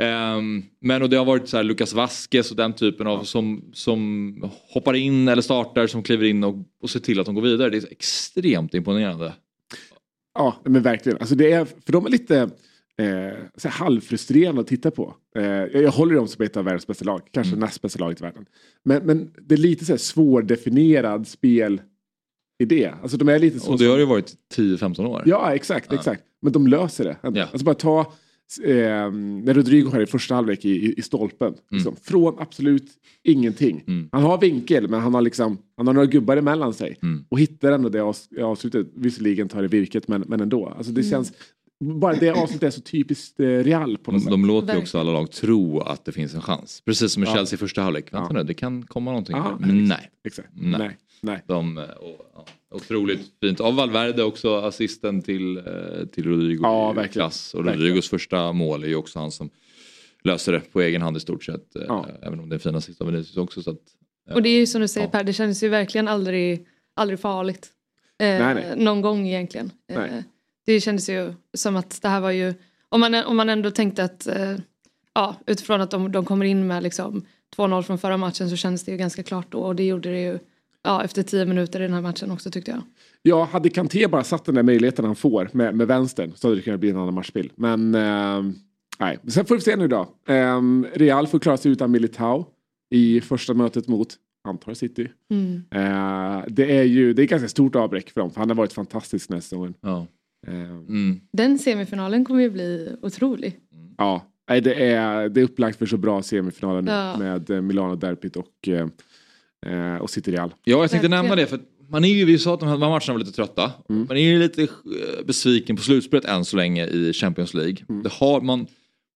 [0.00, 3.64] Ehm, men och det har varit så här Lucas Vasquez och den typen av som,
[3.72, 7.42] som hoppar in eller startar som kliver in och, och ser till att de går
[7.42, 7.70] vidare.
[7.70, 9.32] Det är extremt imponerande.
[10.34, 11.18] Ja, men verkligen.
[11.18, 12.50] Alltså det är, för de är lite
[12.98, 15.14] eh, halvfrustrerande att titta på.
[15.36, 17.20] Eh, jag, håller dem som ett av världens bästa lag.
[17.32, 17.60] Kanske Mm.
[17.60, 18.46] näst bästa laget i världen.
[18.84, 22.92] Men, men det är lite så här svårdefinierad spelidé.
[23.02, 25.22] Alltså de är lite så Och det har ju varit 10-15 år.
[25.26, 26.22] Ja, exakt, exakt.
[26.42, 27.16] Men de löser det.
[27.22, 27.40] ändå.
[27.40, 27.44] Ja.
[27.44, 28.12] Alltså bara ta
[28.58, 28.70] eh,
[29.12, 31.54] när Rodrigo har i första halvlek i, i, i stolpen.
[31.70, 32.86] Liksom, från absolut
[33.22, 33.84] ingenting.
[33.86, 34.08] Mm.
[34.12, 36.98] Han har vinkel men han har liksom han har några gubbar emellan sig.
[37.02, 37.24] Mm.
[37.28, 38.86] Och hittar ändå det avs- avslutet.
[38.94, 40.66] Visserligen tar det virket men, men ändå.
[40.76, 41.32] Alltså det känns
[41.84, 44.30] bara det avslutet är så typiskt eh, Real på något De, sätt.
[44.30, 46.82] de låter ju också alla lag tro att det finns en chans.
[46.84, 47.34] Precis som i Ja.
[47.34, 48.12] Chelsea i första halvlek.
[48.12, 48.38] Vänta Ja.
[48.38, 49.36] nu, det kan komma någonting.
[49.36, 49.66] Ja, här.
[49.66, 50.10] Men nej.
[50.26, 50.48] Exakt.
[50.52, 50.78] Nej.
[50.78, 50.96] Nej.
[51.22, 51.42] Nej.
[51.46, 53.60] De, eh, och, ja, otroligt fint.
[53.60, 55.64] Av Valverde också assisten till, eh,
[56.12, 56.60] till Rodrigo.
[56.62, 57.12] Ja, verkligen.
[57.28, 57.54] Klass.
[57.54, 59.50] Och Rodrigos första mål är ju också han som
[60.24, 61.76] löser det på egen hand i stort sett.
[61.76, 62.06] eh, Ja.
[62.22, 63.62] Även om det är en fin assist av Vinicius också.
[63.62, 63.80] Så att,
[64.34, 65.10] Och det är ju som du säger Ja.
[65.10, 67.68] Per, det känns ju verkligen aldrig, aldrig farligt.
[68.18, 68.64] Eh, Nej, nej.
[68.76, 69.70] Någon gång egentligen.
[69.92, 70.02] Eh,
[70.66, 72.54] det kändes ju som att det här var ju,
[72.88, 74.56] om man, om man ändå tänkte att, eh,
[75.14, 78.84] ja utifrån att de, de kommer in med liksom 2-0 från förra matchen så kändes
[78.84, 80.38] det ju ganska klart då och det gjorde det ju
[80.82, 82.82] ja, efter 10 minuter i den här matchen också tyckte jag.
[83.22, 86.56] Ja, hade Kanté bara satt den där möjligheten han får med, med vänstern så hade
[86.58, 87.50] det kunnat bli en annan matchbild.
[87.54, 88.42] Men eh,
[88.98, 90.14] nej, sen får vi se nu då.
[90.28, 90.60] Eh,
[90.94, 92.46] Real får klara sig utan Militao
[92.90, 94.08] i första mötet mot
[94.48, 95.08] antar City.
[95.30, 95.62] Mm.
[95.70, 98.72] Eh, det är ju det är ganska stort avbräck för dem för han har varit
[98.72, 99.74] fantastisk den här säsongen.
[99.80, 100.06] ja.
[100.46, 101.20] Eh, mm.
[101.32, 103.58] Den semifinalen kommer ju bli otrolig.
[103.98, 107.16] ja, det är, det är upplagt för så bra semifinaler nu Ja.
[107.18, 108.68] med eh, Milano Derbyt och,
[109.66, 110.50] eh, och City Real.
[110.64, 111.10] Ja, jag tänkte Verkligen.
[111.24, 113.72] nämna det för man är ju, vi sa att de här matcherna var lite trötta.
[113.88, 114.06] Mm.
[114.08, 114.68] Man är ju lite eh,
[115.26, 117.76] besviken på slutspelet än så länge i Champions League.
[117.88, 118.02] Mm.
[118.02, 118.66] Det har, man,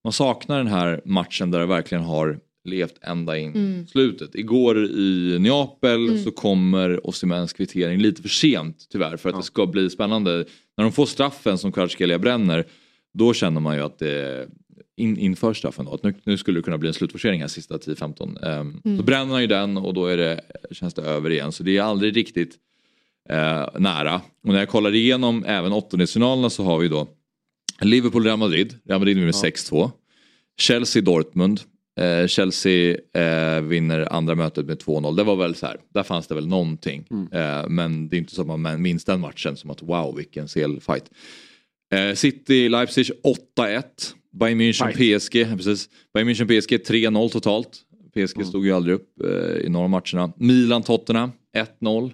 [0.04, 3.86] man saknar den här matchen där det verkligen har levt ända in Mm.
[3.86, 4.34] slutet.
[4.34, 9.38] Igår i Neapel så kommer Osimhens kvittering lite för sent tyvärr för att Ja.
[9.38, 10.44] det ska bli spännande.
[10.76, 12.64] När de får straffen som Kvaratskhelia bränner
[13.14, 14.48] då känner man ju att det
[14.96, 17.76] in, inför straffen då, att nu, nu skulle det kunna bli en slutforcering här sista
[17.76, 18.60] 10-15.
[18.60, 21.52] Um, Så bränner han ju den och då är det, känns det över igen.
[21.52, 22.54] Så det är aldrig riktigt
[23.28, 24.20] eh, nära.
[24.42, 27.08] Och när jag kollar igenom även åttondelsfinalerna så har vi då
[27.80, 28.74] Liverpool-Real Madrid.
[28.84, 29.90] Real Madrid vinner med 6-2.
[30.60, 31.60] Chelsea-Dortmund.
[32.00, 35.16] Eh, Chelsea eh, vinner andra mötet med 2-0.
[35.16, 37.06] Det var väl så här, där fanns det väl någonting.
[37.32, 40.48] Eh, men det är inte så att man minns den matchen som att wow vilken
[40.48, 41.10] selfight.
[41.94, 43.10] Eh, City-Leipzig
[43.56, 43.82] 8-1.
[44.40, 45.88] Bayern München PSG, precis.
[46.14, 47.80] Bayern München PSG 3-0 totalt.
[48.14, 48.46] PSG Mm.
[48.48, 50.32] stod ju aldrig upp eh, i några matcherna.
[50.36, 51.30] Milan-Tottenham
[51.80, 52.12] 1-0.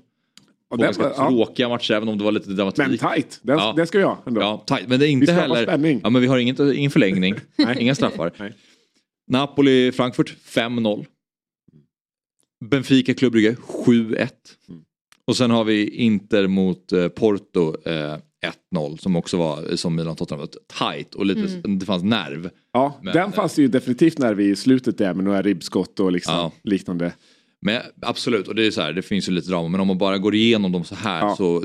[0.70, 1.28] Och den ganska ja.
[1.28, 2.86] tråkiga matcher även om det var lite dramatik.
[2.88, 3.72] Men tight, den, Ja.
[3.76, 4.40] den ska vi ha ändå.
[4.40, 4.88] Ja, tight.
[4.88, 5.62] Men det är Vi inte skapar heller...
[5.62, 6.00] spänning.
[6.02, 7.34] Ja, men vi har inget, ingen förlängning.
[7.78, 8.32] Inga straffar.
[8.38, 8.52] Nej.
[9.30, 11.06] Napoli-Frankfurt 5-0.
[12.64, 13.56] Benfica Brugge
[13.86, 14.28] 7-1.
[14.68, 14.80] Mm.
[15.24, 18.16] Och sen har vi Inter mot eh, Porto eh,
[18.74, 20.48] 1-0 som också var som Milan Tottenham var
[20.94, 21.78] tight och lite, Mm.
[21.78, 22.50] det fanns nerv.
[22.72, 26.12] Ja, Men- den fanns ju definitivt när vi i slutet där med några ribbskott och
[26.12, 26.52] liksom Ja.
[26.64, 27.12] liknande.
[27.62, 29.98] Men absolut, och det är så här, det finns ju lite drama men om man
[29.98, 31.36] bara går igenom dem så här Ja.
[31.36, 31.64] så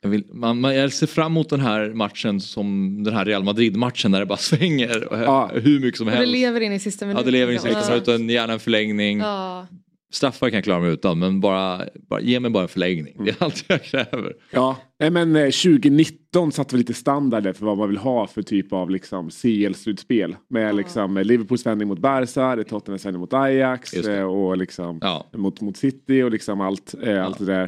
[0.00, 3.44] jag, vill, man, man, jag ser fram emot den här matchen som den här Real
[3.44, 5.50] Madrid-matchen där det bara svänger Ja.
[5.54, 6.32] hur mycket som Och det helst.
[6.32, 7.26] lever in i sista Ja, minuten.
[7.26, 7.60] det lever i Ja.
[7.62, 9.18] sista minuten, gärna en förlängning.
[9.18, 9.66] Ja.
[10.12, 13.16] Straffar kan jag klara mig utan men bara, bara ge mig bara en förlängning.
[13.24, 14.32] Det är allt jag kräver.
[14.50, 18.42] Ja, nej, men eh, 2019 satte vi lite standarder för vad man vill ha för
[18.42, 20.36] typ av liksom CL-slutspel.
[20.50, 24.16] Med liksom eh, Liverpools vändning mot Barca, det Tottenhams vändning mot Ajax det.
[24.18, 25.30] eh, och liksom Ja.
[25.36, 27.64] mot, mot City och liksom allt, eh, allt det där.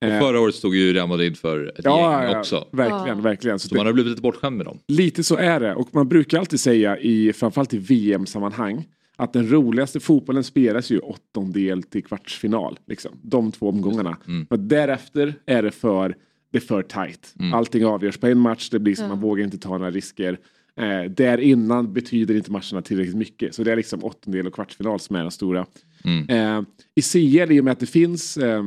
[0.00, 2.68] Och Eh, förra året stod ju Real Madrid för ett ja, gäng ja, också.
[2.72, 3.22] verkligen, Ja.
[3.22, 3.58] verkligen.
[3.58, 4.78] Så Så man har blivit lite bortskämd med dem.
[4.88, 8.84] Lite så är det och man brukar alltid säga i framförallt i VM-sammanhang
[9.18, 12.78] att den roligaste fotbollen spelas ju åttondel till kvartsfinal.
[12.86, 13.10] Liksom.
[13.22, 14.16] De två omgångarna.
[14.28, 14.46] Mm.
[14.50, 16.16] Men därefter är det för,
[16.52, 17.34] det är för tight.
[17.54, 19.08] Allting avgörs på en match, det blir så Ja.
[19.08, 20.38] man vågar inte ta några risker.
[20.76, 23.54] Eh, där innan betyder inte matcherna tillräckligt mycket.
[23.54, 25.66] Så det är liksom åttondel och kvartsfinal som är den stora.
[26.04, 26.28] Mm.
[26.28, 26.62] Eh,
[26.94, 28.58] I CL, i och med att det finns eh,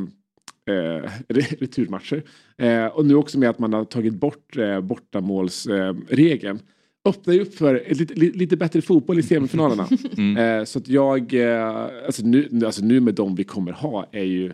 [0.69, 2.23] eh, re- returmatcher
[2.57, 6.63] eh, och nu också med att man har tagit bort eh, bortamålsregeln eh,
[7.05, 9.83] öppnar ju upp för lite, lite, bättre fotboll i semifinalerna.
[10.59, 14.05] eh, så att jag, eh, alltså, nu, nu- alltså nu med de vi kommer ha
[14.11, 14.53] är ju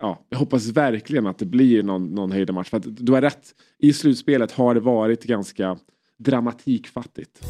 [0.00, 2.68] Ja, jag hoppas verkligen att det blir någon, någon höjdarmatch.
[2.70, 5.78] För att du har rätt, i slutspelet har det varit ganska
[6.18, 7.40] dramatikfattigt.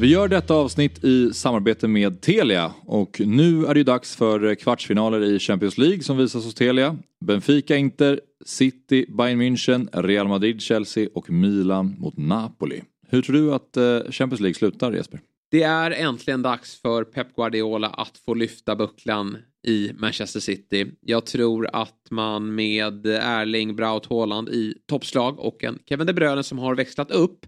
[0.00, 4.54] Vi gör detta avsnitt i samarbete med Telia och nu är det ju dags för
[4.54, 6.96] kvartsfinaler i Champions League som visas hos Telia.
[7.24, 12.82] Benfica Inter, City, Bayern München, Real Madrid, Chelsea och Milan mot Napoli.
[13.08, 15.20] Hur tror du att eh, Champions League slutar Jesper?
[15.50, 20.86] Det är äntligen dags för Pep Guardiola att få lyfta bucklan i Manchester City.
[21.00, 26.42] Jag tror att man med Erling Braut Haaland i toppslag och en Kevin De Bruyne
[26.42, 27.46] som har växlat upp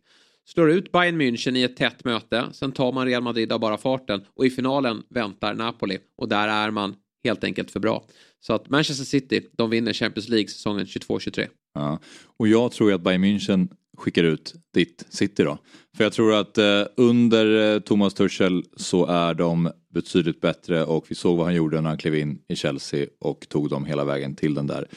[0.48, 2.48] slår ut Bayern München i ett tätt möte.
[2.52, 6.48] Sen tar man Real Madrid av bara farten och i finalen väntar Napoli och där
[6.48, 8.04] är man helt enkelt för bra.
[8.40, 11.46] Så att Manchester City, de vinner Champions League säsongen 22-23.
[11.74, 11.98] Ja.
[12.38, 15.58] Och jag tror ju att Bayern München skickar ut ditt City då.
[15.96, 21.04] För jag tror att eh, under eh, Thomas Tuchel så är de betydligt bättre och
[21.08, 24.04] vi såg vad han gjorde när han klev in i Chelsea och tog dem hela
[24.04, 24.88] vägen till den där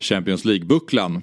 [0.00, 1.22] Champions League-bucklan.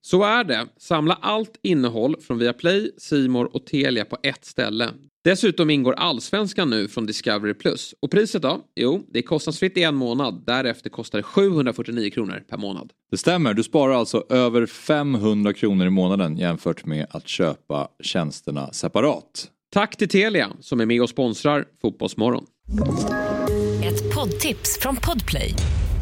[0.00, 0.66] Så är det.
[0.76, 4.90] Samla allt innehåll från Viaplay, Simor och Telia på ett ställe.
[5.24, 7.54] Dessutom ingår Allsvenskan nu från Discovery+.
[8.00, 8.60] Och priset då?
[8.76, 10.42] Jo, det är kostnadsfritt i en månad.
[10.46, 12.92] Därefter kostar det 749 kronor per månad.
[13.10, 18.72] Det stämmer, du sparar alltså över 500 kronor i månaden jämfört med att köpa tjänsterna
[18.72, 19.50] separat.
[19.72, 22.44] Tack till Telia som är med och sponsrar Fotbollsmorgon.
[23.84, 25.54] Ett poddtips från Podplay.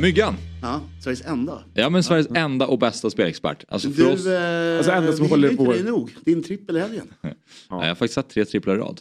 [0.00, 0.34] Myggan!
[0.62, 1.62] Ja, Sveriges enda.
[1.74, 3.64] Ja men Sveriges enda och bästa spelexpert.
[3.68, 4.26] Alltså för Du, oss...
[4.26, 6.10] eh, Alltså, enda som håller inte på- dig nog.
[6.24, 7.06] Din trippel i helgen.
[7.20, 7.34] Nej,
[7.70, 9.00] jag har faktiskt satt tre tripplar i rad.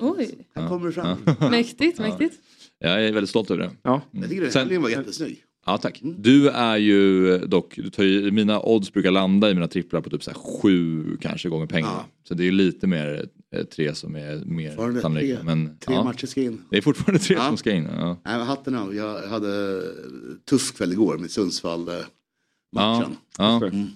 [0.00, 1.18] Oj, Här kommer du fram.
[1.50, 2.34] mäktigt, mäktigt.
[2.78, 3.70] Jag är väldigt stolt över det.
[3.82, 4.00] Ja.
[4.10, 5.42] Jag tycker den Sen- helgen var jättesnygg.
[5.66, 6.00] Ja tack.
[6.02, 10.10] Du är ju dock, du tar ju, mina odds brukar landa i mina tripplar på
[10.10, 11.92] typ så sju kanske gånger pengarna.
[11.96, 12.06] Ja.
[12.28, 13.26] Så det är ju lite mer
[13.70, 15.36] tre som är mer sannolika.
[15.36, 16.62] tre- Men Tre ja, matcher ska in.
[16.70, 17.46] det är fortfarande tre Ja.
[17.48, 17.84] som ska in.
[17.84, 18.06] Ja.
[18.24, 18.94] Nej, men hatten av.
[18.94, 19.82] Jag hade
[20.50, 22.08] tuff kväll igår med Sundsvall-matchen.
[22.72, 23.10] Ja.
[23.38, 23.66] Ja.
[23.66, 23.86] Mm.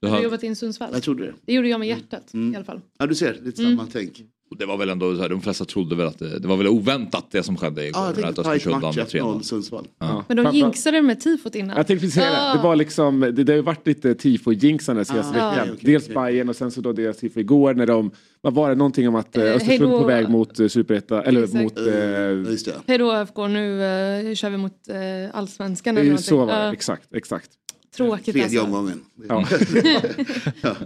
[0.00, 0.90] Du Har jobbat in Sundsvall?
[0.92, 1.34] Jag trodde det.
[1.44, 2.52] Det gjorde jag med hjärtat Mm.
[2.52, 2.80] i alla fall.
[2.98, 3.40] Ja, du ser.
[3.42, 3.76] Lite Mm.
[3.76, 4.22] samma tänk.
[4.52, 6.56] Och det var väl ändå så här, de flesta trodde väl att det, det var
[6.56, 8.00] väl oväntat det som skedde igår.
[8.02, 9.38] Ja, jag att tänkte match vann med 3-0.
[9.38, 9.86] 1-0 Sundsvall.
[9.98, 10.24] Ja.
[10.28, 11.76] Men de jinxade med tifot innan.
[11.76, 12.58] Jag tänkte precis säga det.
[12.58, 15.50] Det var liksom, det, det har ju varit lite tifo-jinxande senaste Ah, veckan.
[15.62, 16.14] okej, okej, Dels okej.
[16.14, 18.10] Bayern och sen så då deras tifo igår när de,
[18.40, 21.42] vad var det, någonting om att eh, Eh, Östersund på väg mot eh, Superetta, eller
[21.42, 21.62] Exakt.
[21.62, 21.78] mot...
[21.78, 22.74] Eh.
[22.86, 24.96] Hej då ÖFK, nu eh, kör vi mot eh,
[25.38, 27.50] allsvenskan det är eller så var det, exakt, exakt.
[27.96, 28.60] Tråkigt Tredje alltså.
[28.60, 29.04] omgången.
[29.28, 29.46] Ja.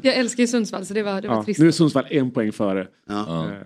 [0.03, 1.61] Jag älskar ju Sundsvall så det var, det var Ja, trist.
[1.61, 2.88] nu är Sundsvall en poäng före.
[3.09, 3.25] Ja.
[3.29, 3.45] Ja.
[3.53, 3.57] Eh,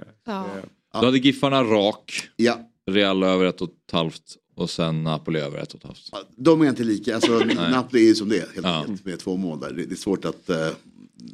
[0.93, 1.01] Ja.
[1.01, 2.59] Då hade Giffarna rak, ja.
[2.91, 4.23] Real över ett och ett halvt
[4.57, 6.27] och sen Napoli över ett och ett halvt.
[6.37, 7.39] De är inte lika, alltså
[7.71, 8.79] Napoli är ju som det är helt Ja.
[8.81, 9.71] enkelt med två mål där.
[9.73, 10.57] Det det är svårt att, uh,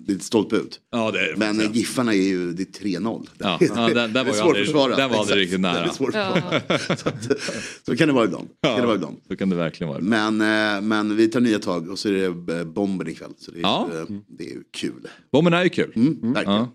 [0.07, 0.81] det är stolpe ut.
[0.92, 1.37] Ja, det är det.
[1.37, 3.29] Men eh, Giffarna är ju, det är 3-0.
[3.38, 4.96] Ja, Det- ja, den- den det är var ju svårt aldrig- att försvara.
[4.96, 5.83] den var aldrig riktigt nära.
[5.83, 6.79] Det är svårt att Ja.
[6.96, 7.40] så, att,
[7.87, 8.49] så kan det vara ibland.
[8.62, 9.16] Kan det vara ibland.
[9.29, 10.01] Så kan det verkligen vara.
[10.01, 10.40] Men,
[10.77, 12.12] eh, men vi tar nya tag och så är
[12.46, 13.31] det eh, bomben ikväll.
[13.38, 13.88] Så det är, Ja.
[13.94, 15.09] eh, det är ju kul.
[15.33, 15.92] Bomben är ju kul.
[15.96, 16.59] Mm, verkligen.
[16.59, 16.72] Ja.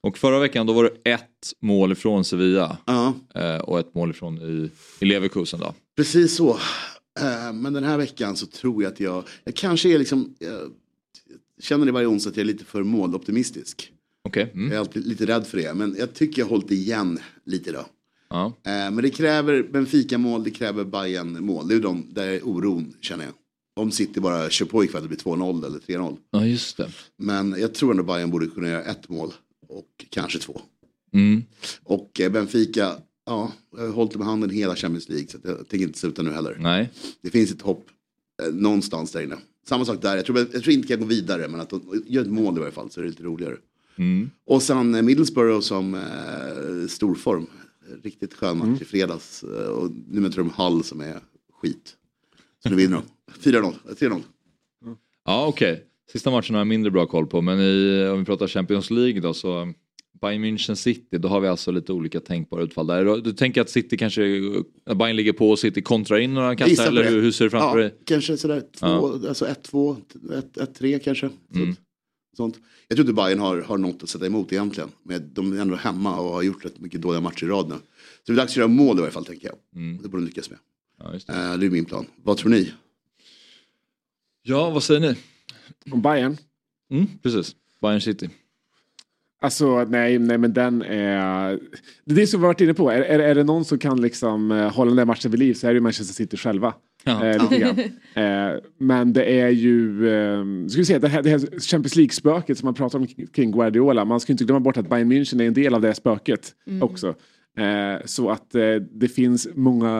[0.00, 3.14] Och förra veckan då var det ett mål ifrån Sevilla Ja,
[3.64, 5.74] och ett mål ifrån i, i Leverkusen då.
[5.96, 6.58] precis så.
[7.54, 10.70] Men den här veckan så tror jag att jag, jag kanske är liksom, jag
[11.62, 13.92] känner det varje onsdag att jag är lite för måloptimistisk.
[14.22, 14.72] Jag Mm.
[14.72, 17.84] är alltid lite rädd för det, men jag tycker jag har hållit igen lite idag.
[18.30, 18.46] Ja.
[18.46, 21.68] Eh, Men det kräver Benfica-mål, det kräver Bayern-mål.
[21.68, 23.32] Det är de där är oron känner jag.
[23.76, 26.16] Om City bara kör på ikväll, det blir 2-0 eller 3-0.
[26.30, 26.90] ja, just det.
[27.16, 29.32] Men jag tror ändå Bayern borde kunna göra ett mål
[29.68, 30.60] och kanske två.
[31.14, 31.42] Mm.
[31.82, 32.96] Och eh, Benfica,
[33.26, 36.30] ja, jag har hållit i handen hela Champions League så jag tänker inte sluta nu
[36.32, 36.56] heller.
[36.60, 36.90] Nej.
[37.22, 37.86] Det finns ett hopp
[38.42, 39.36] eh, någonstans där inne.
[39.64, 42.22] Samma sak där, jag tror, jag tror inte jag går vidare men att de gör
[42.22, 43.56] ett mål i varje fall så är det lite roligare.
[43.96, 44.30] Mm.
[44.46, 46.00] Och sen eh, Middlesbrough som eh,
[46.88, 47.46] storform.
[48.02, 49.42] Riktigt skön match i fredags.
[49.42, 51.20] Eh, Och nu möter de Hull som är
[51.60, 51.96] skit.
[52.62, 53.50] Så nu vinner de.
[53.50, 54.20] 4-0, eh, 3-0.
[55.24, 55.84] Ja, okej.
[56.12, 59.20] Sista matchen har jag mindre bra koll på, men i, om vi pratar Champions League
[59.20, 59.72] då så
[60.22, 63.20] Bayern München City, då har vi alltså lite olika tänkbara utfall där.
[63.20, 64.22] Du tänker att City kanske,
[64.96, 67.10] Bayern ligger på och City kontrar in några på eller det.
[67.10, 67.94] hur, hur ser det framför Ja, dig?
[68.04, 69.28] kanske sådär två, Ja.
[69.28, 69.96] alltså 1-2,
[70.54, 71.28] 1-3 kanske.
[71.52, 71.76] Så, Mm.
[72.36, 72.58] sånt.
[72.88, 74.90] Jag tror inte Bayern har, har något att sätta emot egentligen.
[75.02, 77.74] Men de är ändå hemma och har gjort rätt mycket dåliga matcher i rad nu.
[77.74, 77.80] Så
[78.26, 79.56] det är dags att göra mål i varje fall tänker jag.
[79.82, 80.02] Mm.
[80.02, 80.58] Det borde de lyckas med.
[80.98, 81.32] Ja, just det.
[81.32, 82.06] Eh, det är min plan.
[82.22, 82.72] Vad tror ni?
[84.42, 85.14] ja, vad säger ni?
[85.92, 86.36] Om Bayern?
[86.90, 88.28] Mm, precis, Bayern City.
[89.42, 91.58] Alltså nej, nej men den är...
[92.04, 92.90] Det är det som vi har varit inne på.
[92.90, 95.54] Är, är, är det någon som kan liksom eh, hålla den där matchen vid liv
[95.54, 96.74] så är det ju Manchester City själva.
[97.04, 97.24] Ja.
[97.26, 97.78] Eh,
[98.50, 102.58] eh, men det är ju, eh, ska vi säga, det här, det här Champions League-spöket
[102.58, 104.04] som man pratar om kring Guardiola.
[104.04, 106.52] Man ska inte glömma bort att Bayern München är en del av det här spöket
[106.80, 107.08] också.
[107.58, 109.90] Eh, så att eh, det finns många,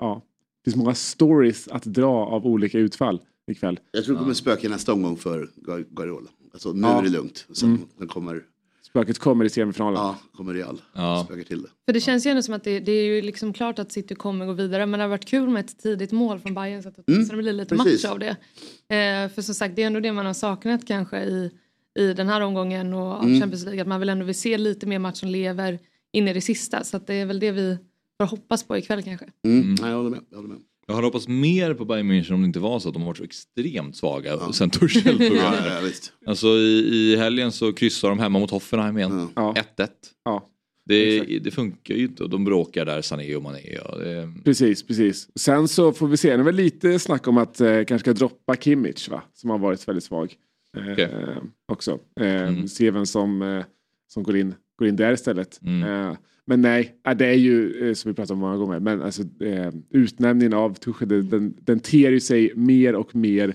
[0.00, 0.22] ja,
[0.64, 3.80] det finns många stories att dra av olika utfall ikväll.
[3.92, 6.30] Jag tror det kommer spöka nästa omgång för Guar- Guardiola.
[6.52, 6.98] Alltså nu Ja.
[6.98, 7.46] är det lugnt.
[7.52, 7.80] Sen Mm.
[7.98, 8.40] den kommer,
[8.92, 9.94] Spöket kommer i semifinalen.
[10.00, 10.82] ja, kommer Real.
[10.94, 11.22] Ja.
[11.24, 11.68] Spökar till det.
[11.86, 14.14] För det känns ju ändå som att det, det är ju liksom klart att City
[14.14, 16.88] kommer gå vidare men det har varit kul med ett tidigt mål från Bayern så
[16.88, 18.04] att det åtminstone blir lite Mm, precis.
[18.04, 18.30] match av det.
[18.96, 21.50] Eh, för som sagt det är ändå det man har saknat kanske i,
[21.98, 23.40] i den här omgången och av Mm.
[23.40, 25.78] Champions League att man vill ändå vill se lite mer match som lever
[26.12, 27.78] in i det sista så att det är väl det vi
[28.20, 29.26] får hoppas på ikväll kanske.
[29.46, 29.74] Mm.
[29.80, 30.20] Nej, jag håller med.
[30.30, 30.58] Jag håller med.
[30.86, 33.06] Jag hade hoppats mer på Bayern München om det inte var så att de har
[33.06, 36.12] varit så extremt svaga och sen Tuchel tog Ja, ja, visst.
[36.26, 39.28] Alltså i, i helgen så kryssar de hemma mot Hoffenheim igen.
[39.36, 39.54] Ja.
[39.76, 39.88] 1-1.
[40.24, 40.48] Ja.
[40.84, 41.44] Det, Exakt.
[41.44, 43.78] det funkar ju inte och de bråkar där, Sané och Mané.
[43.84, 45.28] Ja, det, Precis, precis.
[45.38, 48.12] Sen så får vi se, det är väl lite snack om att eh, kanske ska
[48.12, 49.22] droppa Kimmich va?
[49.34, 50.34] Som har varit väldigt svag.
[50.76, 51.36] Eh, eh,
[51.72, 51.98] också.
[52.20, 52.68] Eh, Mm.
[52.68, 53.64] Se vem som, eh,
[54.08, 55.60] som går, in, går in där istället.
[55.62, 56.16] Mm.
[56.42, 58.80] Eh, men nej, eh, det är ju eh, som vi pratat om många gånger.
[58.80, 63.54] Men alltså, eh, utnämningen av Tuchel den, den, den ter ju sig mer och mer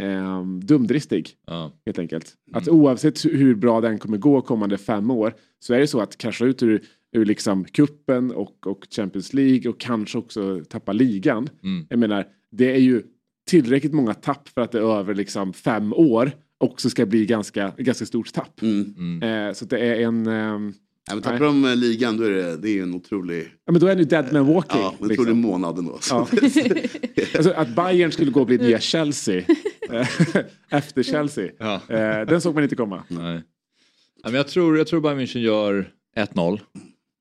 [0.00, 1.30] eh, dumdristig.
[1.46, 1.72] ja.
[1.86, 2.34] Helt enkelt.
[2.48, 2.58] Mm.
[2.58, 6.00] Att oavsett hu- hur bra den kommer gå kommande fem år så är det så
[6.00, 10.92] att krascha ut ur, ur liksom kuppen och, och Champions League och kanske också tappa
[10.92, 11.48] ligan.
[11.62, 11.86] Mm.
[11.90, 13.02] Jag menar, det är ju
[13.50, 18.06] tillräckligt många tapp för att det över liksom fem år också ska bli ganska, ganska
[18.06, 18.62] stort tapp.
[18.62, 18.94] Mm.
[18.98, 19.48] Mm.
[19.48, 20.26] Eh, så det är en...
[20.26, 20.72] ehm,
[21.08, 23.80] Ja, men tappar de eh, ligan då är det, det är en otrolig, ja, men
[23.80, 24.80] då är det ju dead man walking.
[24.80, 25.40] ja, en otrolig liksom.
[25.40, 25.98] månad ändå.
[26.10, 26.28] Ja.
[27.34, 29.44] alltså, att Bayern skulle gå och bli nya Chelsea
[29.90, 30.08] eh,
[30.70, 31.50] efter Chelsea.
[31.58, 31.74] Ja.
[31.88, 33.04] Eh, den såg man inte komma.
[33.08, 33.42] Nej.
[34.24, 36.60] Nej, men jag, tror, jag tror Bayern München gör 1-0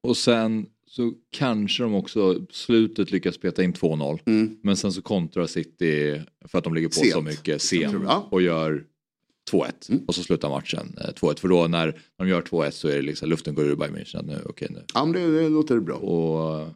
[0.04, 4.20] och sen så kanske de också slutet lyckas peta in 2-0.
[4.26, 4.58] Mm.
[4.64, 7.14] Men sen så kontrar City för att de ligger på Sent.
[7.14, 7.96] så mycket sent
[8.30, 8.84] och gör
[9.52, 10.04] 2-1 Mm.
[10.08, 13.02] och så slutar matchen eh, 2-1 för då när de gör 2-1 så är det
[13.02, 14.84] liksom luften går ur Bayern München att nu okej nu.
[14.94, 15.96] Ja, men det, det låter bra.
[15.96, 16.70] Och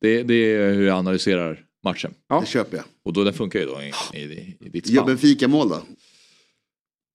[0.00, 2.40] det, det är hur jag analyserar matchen Ja.
[2.40, 2.86] Det köper jag.
[3.04, 5.06] och då den funkar ju då i, i, i, i ditt Gör spann.
[5.06, 5.82] Benfica mål då?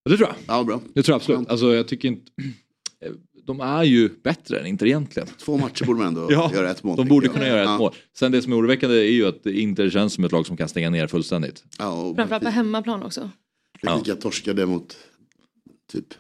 [0.10, 0.36] Det tror jag.
[0.58, 0.82] Ja, bra.
[0.94, 1.50] Det tror jag absolut.
[1.50, 2.32] Alltså jag tycker inte...
[3.46, 5.28] de är ju bättre än Inter egentligen.
[5.38, 6.98] Två matcher borde man ändå Ja, göra ett mål.
[6.98, 7.78] De borde kunna göra ett Ja.
[7.78, 7.94] mål.
[8.18, 10.70] Sen det som är oroväckande är ju att Inter känns som ett lag som kan
[10.70, 11.64] stänga ner fullständigt.
[11.80, 13.30] Ja, och Framförallt på hemmaplan också.
[13.82, 14.98] Benfica torskade mot
[15.92, 16.14] typ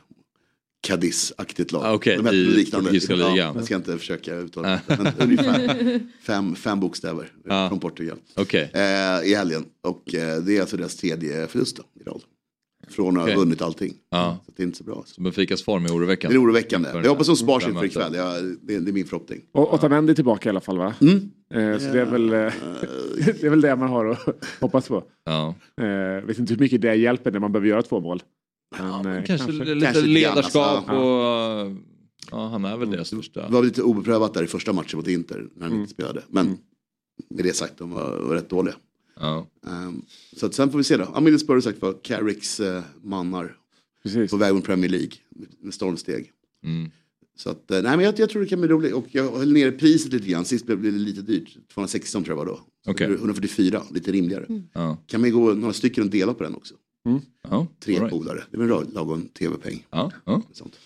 [0.87, 1.83] Cadiz-aktigt lag.
[1.85, 2.99] Ah, okej, De hette liknande.
[3.09, 4.81] Ja, jag ska inte försöka uttala det.
[4.97, 7.69] Men ungefär fem, fem bokstäver Ja.
[7.69, 8.17] från Portugal.
[8.35, 8.71] Okej.
[8.73, 8.81] Eh,
[9.31, 9.65] I helgen.
[9.81, 12.21] Och eh, det är alltså deras tredje förlust då, i rad.
[12.89, 13.33] Från att Okej.
[13.33, 13.93] ha vunnit allting.
[14.09, 14.37] Ja.
[14.45, 14.95] Så det är inte så bra.
[14.95, 15.13] Alltså.
[15.15, 16.37] Så Benficas form är Det oroväckande.
[16.37, 16.89] är oroväckande.
[16.93, 18.15] Jag hoppas de spar sig för ikväll.
[18.15, 19.41] Jag, det, det är min förhoppning.
[19.51, 20.93] Och Otamendi är tillbaka i alla fall va?
[21.01, 21.15] Mm.
[21.53, 22.39] Eh, så det är, väl, eh,
[23.25, 24.19] det är väl det man har att
[24.61, 25.03] hoppas på.
[25.25, 25.55] Ja.
[25.81, 28.23] Eh, vet inte hur mycket det hjälper när man behöver göra två mål.
[28.79, 30.93] Men, eh, Kanske, Kanske lite grann, ledarskap alltså.
[30.95, 31.71] och...
[32.31, 33.47] Ja, han är väl deras största.
[33.47, 36.21] Det var lite obeprövat där i första matchen mot Inter när han inte spelade.
[36.27, 36.57] Men
[37.29, 38.75] med det sagt, de var, var rätt dåliga.
[39.19, 39.47] Ja.
[39.67, 40.01] Ehm,
[40.35, 41.11] så att sen får vi se då.
[41.13, 43.57] Ja, Middlesbrough har sagt var Carricks uh, mannar
[44.03, 44.31] Precis.
[44.31, 45.11] på väg mot Premier League
[45.59, 46.31] med stormsteg.
[46.63, 46.91] Mm.
[47.37, 48.93] Så att, eh, nej men jag, jag tror det kan bli roligt.
[48.93, 50.45] Och jag höll ner priset lite grann.
[50.45, 51.57] Sist blev det lite dyrt.
[51.73, 52.53] 216 tror jag var
[52.85, 52.93] då.
[52.93, 54.45] Det 144, lite rimligare.
[54.73, 54.97] Ja.
[55.07, 56.73] Kan man gå några stycken och dela på den också.
[57.49, 57.67] Ja.
[57.79, 58.09] Tre right.
[58.09, 58.43] polare.
[58.51, 59.85] Det är väl en lagom tv-peng.
[59.89, 60.11] Ja.
[60.25, 60.41] Ja.
[60.51, 60.79] Sånt.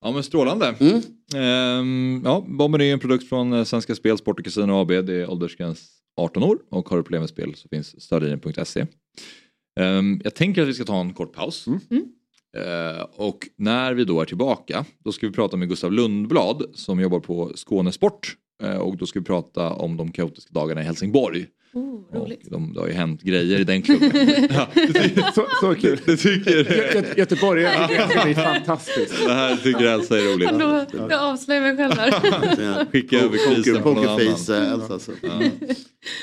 [0.00, 0.74] ja, men strålande.
[0.80, 1.02] Mm.
[1.34, 4.88] Ehm, ja, Bomben är en produkt från eh, Svenska Spel, Sport och Casino AB.
[4.88, 8.86] Det är åldersgräns 18 år och har du problem med spel så finns stödlinjen.se.
[9.80, 11.66] Ehm, jag tänker att vi ska ta en kort paus.
[12.56, 17.00] Eh, och när vi då är tillbaka då ska vi prata med Gustav Lundblad som
[17.00, 18.36] jobbar på Skåne Sport.
[18.62, 21.46] Eh, och då ska vi prata om de kaotiska dagarna i Helsingborg.
[21.72, 22.50] Oh, roligt.
[22.50, 24.10] de, det har ju hänt grejer i den klubben.
[24.50, 24.68] ja,
[25.34, 25.98] Så, så kul.
[26.06, 27.94] det tycker Gö- Gö- Göteborg är, det
[28.30, 29.26] är fantastiskt.
[29.26, 30.48] det här tycker Elsa är roligt.
[30.50, 32.84] Då, jag avslöjar mig själv där.
[32.92, 34.16] Skicka över krisen på någon annan.
[34.18, 34.98] Pokerface, eh, Elsa.
[34.98, 35.12] Så.
[35.22, 35.40] Ja.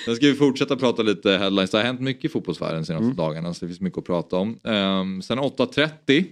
[0.05, 1.71] Sen ska vi fortsätta prata lite headlines.
[1.71, 4.35] Det har hänt mycket i fotbollsvärlden de senaste dagarna så det finns mycket att prata
[4.37, 4.59] om.
[4.63, 6.25] Um, sen 8.30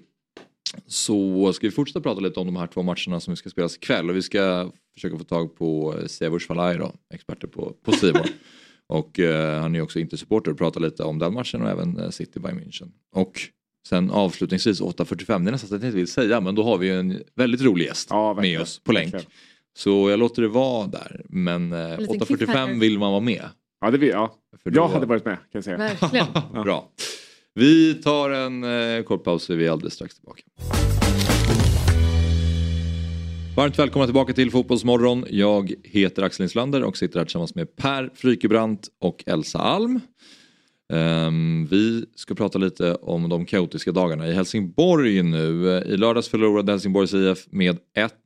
[0.88, 4.10] så ska vi fortsätta prata lite om de här två matcherna som ska spelas ikväll
[4.10, 8.22] och vi ska försöka få tag på Severs Falai då, experter på, på Simon.
[8.90, 12.00] och eh, han är också inte supporter och pratar lite om den matchen och även
[12.00, 12.92] eh, City by München.
[13.16, 13.42] Och
[13.88, 16.88] sen avslutningsvis 8.45, det är nästan att jag inte vill säga men då har vi
[16.88, 19.14] ju en väldigt rolig gäst Ja, med oss på länk.
[19.14, 19.32] Verkligen.
[19.78, 22.80] Så jag låter det vara där men eh, liten 8.45 cliffhanger.
[22.80, 23.44] vill man vara med.
[23.82, 24.32] Ja, det vill jag.
[24.64, 25.78] För då- Jag hade varit med kan jag säga.
[25.78, 26.26] Verkligen.
[26.64, 26.90] Bra.
[27.54, 28.64] Vi tar en
[28.98, 30.42] eh, kort paus så är vi alldeles strax tillbaka.
[33.56, 35.26] Varmt välkomna tillbaka till Fotbollsmorgon.
[35.30, 40.00] Jag heter Axel Inslander och sitter här tillsammans med Per Frykebrant och Elsa Alm.
[40.94, 45.78] Ehm, vi ska prata lite om de kaotiska dagarna i Helsingborg nu.
[45.78, 47.78] Eh, I lördags förlorade Helsingborgs IF med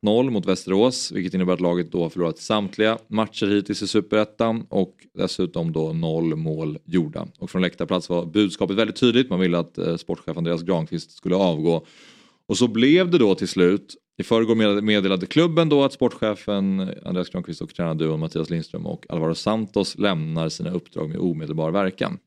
[0.01, 4.65] 1-0 mot Västerås vilket innebär att laget då har förlorat samtliga matcher hittills i Superettan
[4.69, 7.27] och dessutom då noll mål gjorda.
[7.39, 9.29] Och från läktarplats var budskapet väldigt tydligt.
[9.29, 11.85] Man ville att eh, sportchef Andreas Granqvist skulle avgå.
[12.47, 13.95] Och så blev det då till slut.
[14.19, 19.05] I förrgår med- meddelade klubben då att sportchefen Andreas Granqvist och tränarduon Mattias Lindström och
[19.09, 22.17] Alvaro Santos lämnar sina uppdrag med omedelbar verkan.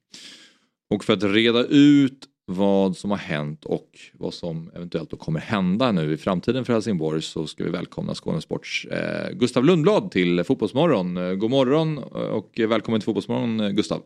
[0.91, 5.41] Och för att reda ut vad som har hänt och vad som eventuellt då kommer
[5.41, 10.45] hända nu i framtiden för Helsingborg så ska vi välkomna Skånesports eh, Gustav Lundblad till
[10.45, 11.17] Fotbollsmorgon.
[11.17, 14.03] Eh, God morgon eh, och välkommen till Fotbollsmorgon eh, Gustav.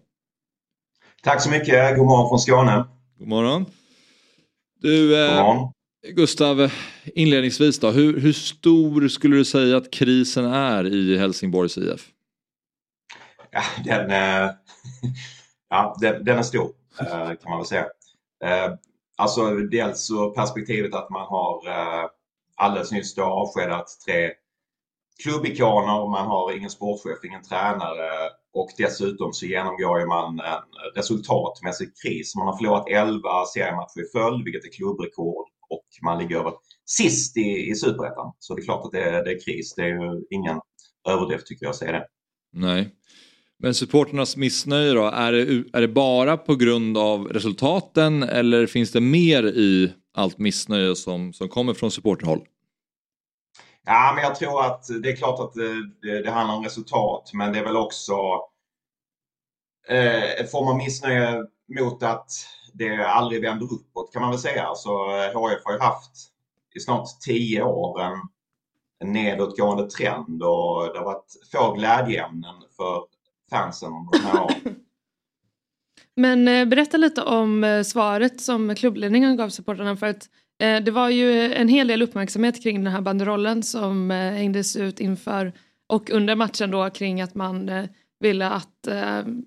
[1.23, 1.97] Tack så mycket.
[1.97, 2.85] God morgon från Skåne.
[3.19, 3.65] God morgon.
[4.83, 5.71] Du, eh.
[6.15, 6.71] Gustav,
[7.05, 12.09] inledningsvis då, hur, hur stor skulle du säga att krisen är i Helsingborgs IF?
[13.51, 14.51] Ja, den, eh,
[15.71, 17.87] ja, den, den är stor eh, kan man väl säga.
[18.45, 18.73] Eh,
[19.17, 21.61] alltså dels så perspektivet att man har
[22.57, 24.33] alldeles nyss då avskedat tre
[25.23, 26.11] klubbikoner.
[26.11, 32.37] Man har ingen sportchef, ingen tränare och dessutom så genomgår man en resultatmässig kris.
[32.37, 35.47] Man har förlorat 11 seriematcher i följd, vilket är klubbrekord
[36.03, 36.53] man ligger över
[36.85, 38.33] sist i, i superettan.
[38.39, 39.75] Så det är klart att det är, det är kris.
[39.75, 40.61] Det är ju ingen
[41.09, 42.07] överdrift tycker jag att säga det.
[42.53, 42.95] Nej.
[43.59, 48.93] Men supporternas missnöje då, är det, är det bara på grund av resultaten eller finns
[48.93, 52.41] det mer i allt missnöje som, som kommer från supporterhåll?
[53.85, 57.31] Ja, men jag tror att det är klart att det, det, det handlar om resultat,
[57.33, 58.15] men det är väl också
[59.89, 61.45] eh, en form av missnöje
[61.81, 62.31] mot att
[62.79, 64.63] det aldrig vänder uppåt kan man väl säga.
[64.63, 64.89] Alltså,
[65.35, 66.13] HF har ju haft
[66.77, 68.21] i snart tio år en,
[69.05, 73.03] en nedåtgående trend och det har varit få glädjeämnen för
[73.51, 74.77] fansen under de här åren.
[76.17, 80.29] Men eh, berätta lite om eh, svaret som klubbledningen gav supportrarna för att
[80.63, 85.01] eh, det var ju en hel del uppmärksamhet kring den här banderollen som hängdes ut
[85.01, 85.53] inför
[85.87, 87.71] och under matchen då kring att man
[88.21, 88.89] ville att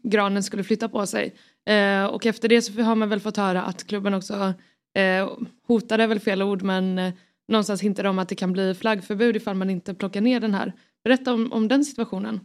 [0.04, 1.36] granen skulle flytta på sig.
[1.66, 4.54] Eh, och efter det så har man väl fått höra att klubben också
[4.96, 5.30] eh,
[5.68, 7.14] hotade väl fel ord men eh,
[7.48, 10.74] någonstans hintade om att det kan bli flaggförbud ifall man inte plockar ner den här.
[11.04, 12.40] Berätta om, om den situationen.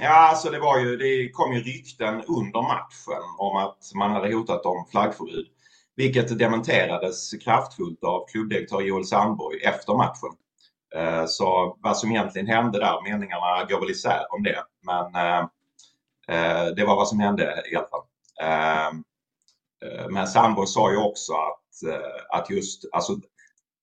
[0.00, 4.34] Ja, alltså det var ju, det kom ju rykten under matchen om att man hade
[4.34, 5.46] hotat om flaggförbud.
[5.96, 10.30] Vilket dementerades kraftfullt av klubbdirektör Joel Sandborg efter matchen.
[10.94, 14.64] Eh, så vad som egentligen hände där, meningarna går väl isär om det.
[14.82, 15.48] Men eh,
[16.28, 18.02] Eh, det var vad som hände i alla fall.
[18.42, 19.04] Ehm,
[19.84, 23.12] eh, men Sandborg sa ju också att, eh, att just, alltså,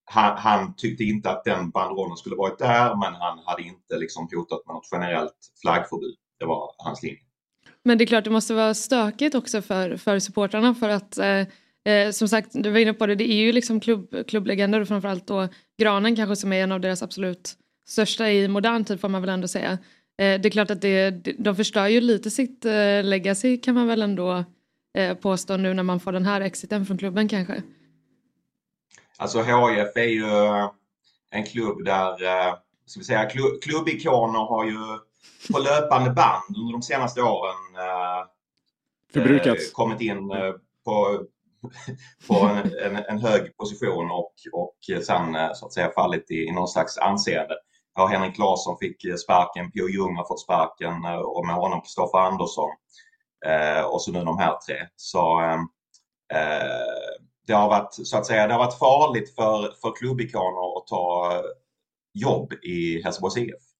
[0.05, 4.27] han, han, tyckte inte att den banderollen skulle varit där men han hade inte liksom
[4.31, 6.15] hotat med något generellt flaggförbud.
[6.39, 7.19] Det var hans linje.
[7.83, 11.43] Men det är klart det måste vara stökigt också för, för supportrarna för att eh,
[11.85, 14.87] Eh, som sagt, du var inne på det, det är ju liksom klubb, klubblegender och
[14.87, 15.47] framförallt då
[15.81, 17.53] Granen kanske som är en av deras absolut
[17.87, 19.77] största i modern tid får man väl ändå säga.
[20.17, 23.87] Eh, det är klart att det, de förstör ju lite sitt eh, legacy kan man
[23.87, 24.43] väl ändå
[24.97, 27.63] eh, påstå nu när man får den här exiten från klubben kanske.
[29.17, 30.25] Alltså HIF är ju
[31.29, 32.17] en klubb där,
[32.85, 34.77] ska vi säga, klubb, klubbikoner har ju
[35.53, 37.55] på löpande band under de senaste åren
[39.13, 39.71] Förbrukats.
[39.71, 40.29] Kommit in
[40.85, 41.25] på
[42.27, 46.51] på en, en, en, hög position och, och sen så att säga fallit i, i
[46.51, 47.55] någon slags anseende.
[48.01, 51.81] Ja, Henrik Larsson fick eh, sparken, Pio Ljung har fått sparken eh, och med honom
[51.81, 52.69] Kristoffer Andersson.
[53.45, 54.75] Eh, och så nu de här tre.
[54.95, 55.59] Så ehm,
[56.33, 60.87] eh, det har varit så att säga, det har varit farligt för, för klubbikoner att
[60.87, 61.41] ta eh,
[62.13, 63.70] jobb i Helsingborgs IF.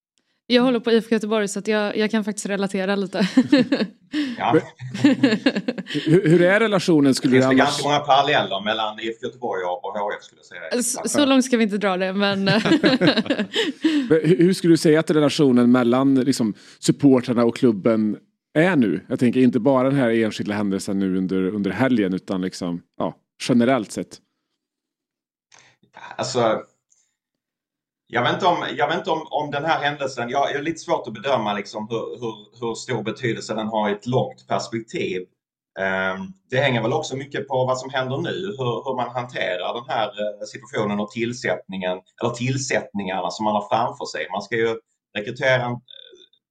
[0.52, 3.28] Jag håller på IFK Göteborg så att jag, jag kan faktiskt relatera lite.
[4.38, 4.58] ja.
[6.06, 7.16] hur, hur, är relationen?
[7.16, 7.58] Skulle det finns annars...
[7.58, 10.84] ganska många paralleller mellan IFK Göteborg och HIF skulle jag säga.
[10.84, 12.48] Så, så långt ska vi inte dra det men...
[14.24, 18.18] hur skulle du säga att relationen mellan liksom, supportrarna och klubben
[18.54, 19.06] är nu?
[19.08, 23.16] Jag tänker inte bara den här enskilda händelsen nu under, under helgen utan liksom, ja,
[23.50, 24.18] generellt sett.
[26.16, 26.64] Alltså
[28.14, 30.80] jag vet inte om, jag vet inte om, om den här händelsen, jag är lite
[30.80, 35.22] svårt att bedöma liksom hur, hur, hur stor betydelse den har i ett långt perspektiv.
[35.80, 39.74] Ehm, det hänger väl också mycket på vad som händer nu, hur, hur man hanterar
[39.74, 44.28] den här eh, situationen och tillsättningen, eller tillsättningarna som man har framför sig.
[44.32, 44.76] Man ska ju
[45.18, 45.78] rekrytera en,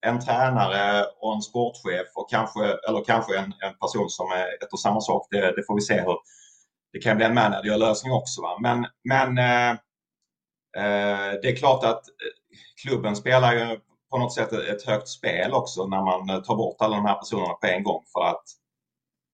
[0.07, 4.73] en tränare och en sportchef och kanske, eller kanske en, en person som är ett
[4.73, 5.27] och samma sak.
[5.31, 6.19] Det, det får vi se hur.
[6.93, 8.43] Det kan bli en managerlösning också.
[8.43, 8.59] Va?
[8.61, 9.79] Men, men Eh,
[11.43, 13.79] det är klart att eh, klubben spelar ju
[14.11, 17.15] på något sätt ett högt spel också när man eh, tar bort alla de här
[17.15, 18.45] personerna på en gång för att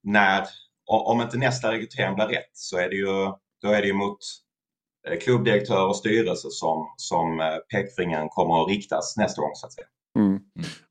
[0.03, 0.47] när,
[0.87, 3.33] om inte nästa rekrytering blir rätt så är det ju,
[3.63, 4.19] då är det ju mot
[5.23, 9.87] klubbdirektör och styrelse som, som pekfingern kommer att riktas nästa gång så att säga.
[10.19, 10.41] Mm.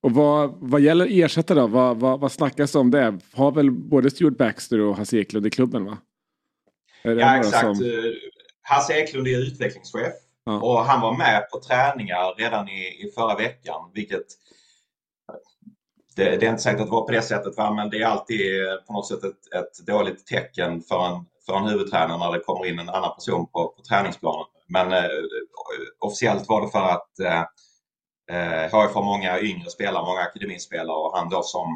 [0.01, 1.67] Och vad, vad gäller ersättare då?
[1.67, 3.19] Vad, vad, vad snackas om det?
[3.33, 5.97] Har väl både Stuart Baxter och Hasse Eklund i klubben va?
[7.03, 7.77] ja exakt.
[7.77, 7.85] Som...
[8.61, 10.13] Hasse Eklund är utvecklingschef
[10.49, 10.63] Mm.
[10.63, 14.25] Och han var med på träningar redan i, i förra veckan, vilket
[16.15, 17.73] det, det, är inte säkert att det var på det sättet, va?
[17.73, 18.39] men det är alltid
[18.87, 22.65] på något sätt ett, ett dåligt tecken för en, för en huvudtränare när det kommer
[22.65, 24.45] in en annan person på, på träningsplanen.
[24.67, 25.09] Men eh,
[25.99, 27.43] officiellt var det för att eh,
[28.31, 31.67] eh HIF har många yngre spelare, många akademispelare och han då som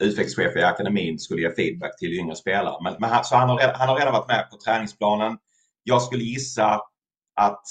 [0.00, 2.82] eh, utvecklingschef i akademin skulle ge feedback till yngre spelare.
[2.82, 5.38] Men, men han, så han har, redan, han har redan varit med på träningsplanen.
[5.82, 6.80] Jag skulle gissa
[7.36, 7.62] att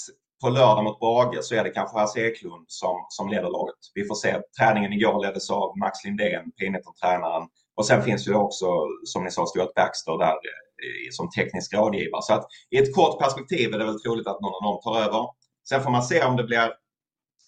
[0.42, 3.74] på lördag mot Brage så är det kanske Hasse Eklund som, som leder laget.
[3.94, 4.40] Vi får se.
[4.58, 8.66] Träningen igår leddes av Max Lindén, p tränaren Och sen finns ju också,
[9.04, 12.22] som ni sa, Stuart Baxter där eh, som teknisk rådgivare.
[12.22, 15.00] Så att i ett kort perspektiv är det väl troligt att någon av dem tar
[15.00, 15.26] över.
[15.68, 16.72] Sen får man se om det blir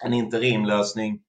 [0.05, 1.21] en interimlösning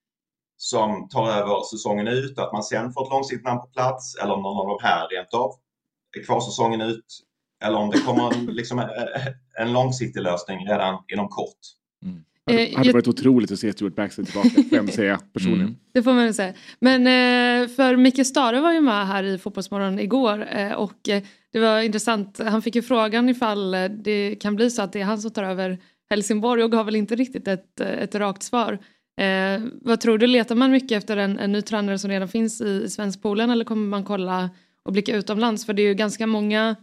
[0.56, 4.34] som tar över säsongen ut, att man sen får ett långsiktigt namn på plats eller
[4.34, 5.54] om någon av de här rent av
[6.18, 7.06] är kvar säsongen ut
[7.64, 8.86] eller om det kommer en, liksom, eh,
[9.58, 11.58] en långsiktig lösning redan inom kort.
[12.04, 12.24] Mm.
[12.46, 15.66] Det hade varit otroligt att se Stuart Baxter tillbaka, vem säger jag personligen.
[15.66, 15.78] Mm.
[15.94, 16.54] Det får man väl säga.
[16.80, 20.98] Men eh, för Micke Stare var ju med här i Fotbollsmorgon igår eh, och
[21.52, 22.40] det var intressant.
[22.44, 25.42] Han fick ju frågan ifall det kan bli så att det är han som tar
[25.42, 25.78] över
[26.10, 28.78] Helsingborg och gav väl inte riktigt ett, ett rakt svar.
[29.20, 32.60] Eh, vad tror du, letar man mycket efter en, en ny tränare som redan finns
[32.60, 34.50] i, i Svenskpolen eller kommer man kolla
[34.82, 35.66] och blicka utomlands?
[35.66, 36.76] För det är ju ganska många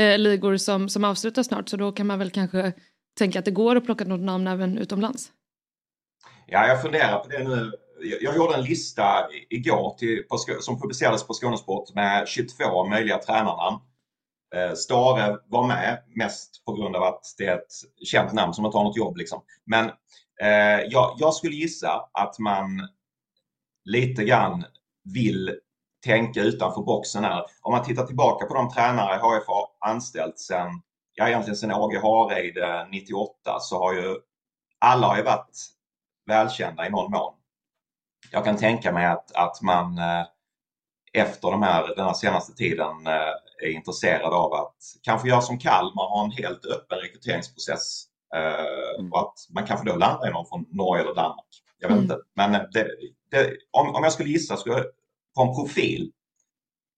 [0.00, 2.72] eh, ligor som, som avslutas snart så då kan man väl kanske
[3.18, 5.32] tänka att det går att plocka något namn även utomlands.
[6.46, 7.72] Ja, jag funderar på det nu.
[8.02, 13.18] Jag, jag gjorde en lista igår till, på, som publicerades på Skånesport med 22 möjliga
[13.18, 13.78] tränarnamn.
[14.54, 17.72] Eh, Stare var med mest på grund av att det är ett
[18.04, 19.16] känt namn som inte har något jobb.
[19.16, 19.42] Liksom.
[19.64, 19.86] Men
[20.42, 22.88] eh, jag, jag skulle gissa att man
[23.84, 24.64] lite grann
[25.14, 25.58] vill
[26.04, 27.44] tänka utanför boxen här.
[27.62, 30.82] Om man tittar tillbaka på de tränare HIF har anställt sedan
[31.14, 32.54] ja egentligen sedan Åge Hareid
[32.90, 34.16] 98 så har ju
[34.78, 35.66] alla har ju varit
[36.26, 37.34] välkända i någon mån.
[38.32, 40.24] Jag kan tänka mig att, att man eh,
[41.12, 43.32] efter de här, den här senaste tiden eh,
[43.62, 48.04] är intresserad av att kanske göra som Kalmar, ha en helt öppen rekryteringsprocess.
[48.98, 49.12] Mm.
[49.12, 51.62] Och att man kanske då landar i någon från Norge eller Danmark.
[51.78, 52.02] Jag vet mm.
[52.02, 52.18] inte.
[52.34, 52.88] Men det,
[53.30, 54.84] det, om, om jag skulle gissa skulle
[55.34, 56.12] på en profil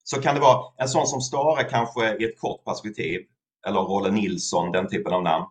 [0.05, 3.21] så kan det vara en sån som Stare kanske i ett kort perspektiv
[3.67, 5.45] eller Rolle Nilsson, den typen av namn.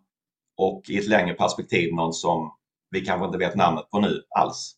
[0.57, 2.51] Och i ett längre perspektiv någon som
[2.91, 4.75] vi kanske inte vet namnet på nu alls.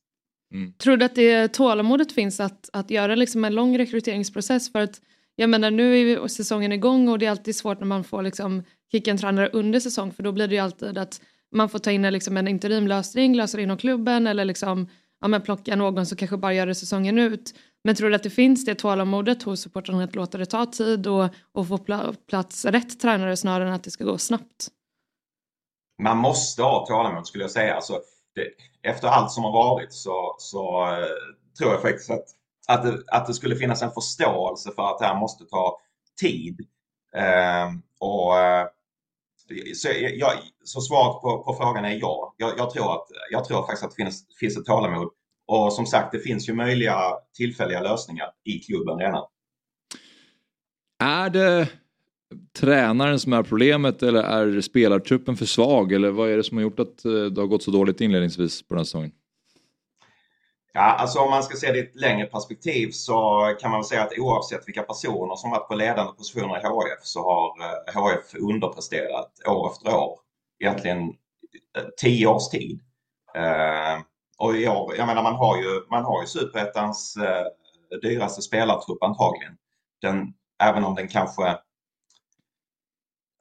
[0.54, 0.74] Mm.
[0.74, 4.72] Tror du att det tålamodet finns att, att göra liksom en lång rekryteringsprocess?
[4.72, 5.01] För att
[5.36, 8.64] jag menar nu är säsongen igång och det är alltid svårt när man får liksom
[8.91, 11.91] kicka en tränare under säsong för då blir det ju alltid att man får ta
[11.91, 14.88] in liksom en interimlösning, lösa det inom klubben eller liksom
[15.22, 17.54] ja, men plocka någon som kanske bara gör det säsongen ut.
[17.84, 21.07] Men tror du att det finns det tålamodet hos supportrarna att låta det ta tid
[21.07, 21.77] och, och få
[22.27, 24.67] plats rätt tränare snarare än att det ska gå snabbt?
[26.03, 27.75] Man måste ha tålamod skulle jag säga.
[27.75, 28.01] Alltså,
[28.36, 28.49] det,
[28.89, 31.05] efter allt som har varit så, så eh,
[31.57, 32.25] tror jag faktiskt att,
[32.67, 35.79] att, det, att det skulle finnas en förståelse för att det här måste ta
[36.21, 36.67] tid.
[37.15, 38.34] Ehm, eh, och
[39.75, 40.31] så, jag,
[40.63, 42.34] så svaret på, på, frågan är ja.
[42.38, 45.09] Jag, jag, tror att, jag tror faktiskt att det finns, finns ett tålamod.
[45.48, 46.98] Och som sagt, det finns ju möjliga
[47.38, 49.24] tillfälliga lösningar i klubben redan.
[51.04, 51.70] Är det
[52.60, 55.91] tränaren som är problemet eller är spelartruppen för svag?
[55.91, 58.68] Eller vad är det som har gjort att eh, det har gått så dåligt inledningsvis
[58.68, 59.12] på den här säsongen?
[60.74, 64.04] Ja, alltså om man ska se det i ett längre perspektiv så kan man säga
[64.04, 67.20] att oavsett vilka personer som varit på ledande positioner i HF så
[67.94, 70.20] har HF eh, underpresterat år efter år.
[70.60, 71.00] Egentligen
[71.78, 72.80] eh, tio års tid.
[74.44, 77.46] Och i år, jag menar man har ju, man har ju Superettans eh,
[78.02, 79.58] dyraste spelartrupp antagligen.
[80.02, 80.34] Den,
[80.64, 81.58] även om den kanske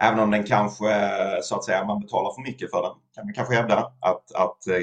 [0.02, 0.86] Även om den kanske,
[1.42, 4.66] så att säga, man betalar för mycket för den, kan man kanske hävda att, att
[4.66, 4.82] eh,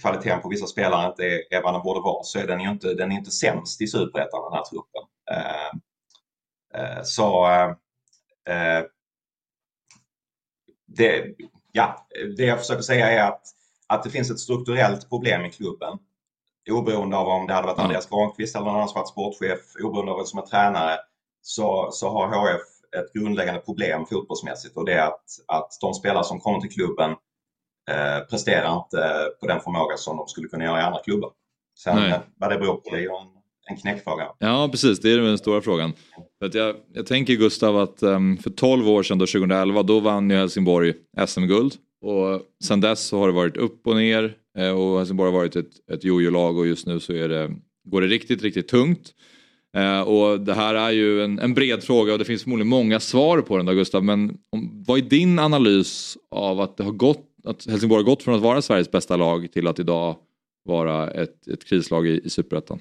[0.00, 2.70] kvaliteten på vissa spelare inte är, är vad den borde vara, så är den ju
[2.70, 5.02] inte, den är inte sämst i Superettan den här truppen.
[5.30, 5.70] Eh,
[6.80, 7.68] eh, så eh,
[8.54, 8.84] eh
[10.86, 11.34] det,
[11.72, 12.06] ja,
[12.36, 13.42] det jag försöker säga är att,
[13.90, 15.98] att det finns ett strukturellt problem i klubben.
[16.70, 20.12] Oberoende av om det hade varit Andreas Granqvist eller någon annan som varit sportchef, oberoende
[20.12, 20.96] av vem som är tränare,
[21.42, 22.60] så, så har HF
[22.98, 27.10] ett grundläggande problem fotbollsmässigt och det är att, att de spelare som kommer till klubben
[27.90, 31.30] eh, presterar inte på den förmåga som de skulle kunna göra i andra klubbar.
[31.78, 32.10] Sen Nej.
[32.10, 33.26] Eh, vad det beror på det är en,
[33.70, 34.28] en knäckfråga.
[34.38, 35.92] Ja precis, det är den stora frågan.
[36.38, 40.30] För jag, jag tänker Gustav att um, för 12 år sedan, då, 2011, då vann
[40.30, 40.94] ju Helsingborg
[41.26, 41.74] SM-guld.
[42.00, 45.56] Och sen dess så har det varit upp och ner eh, och Helsingborg har varit
[45.56, 47.50] ett, ett jojo-lag och just nu så är det,
[47.84, 49.14] går det riktigt, riktigt tungt.
[49.76, 53.00] Eh, och det här är ju en, en, bred fråga och det finns förmodligen många
[53.00, 54.04] svar på den då Gustav.
[54.04, 58.22] Men om, vad är din analys av att det har gått, att Helsingborg har gått
[58.22, 60.16] från att vara Sveriges bästa lag till att idag
[60.64, 62.80] vara ett, ett krislag i, i Superettan?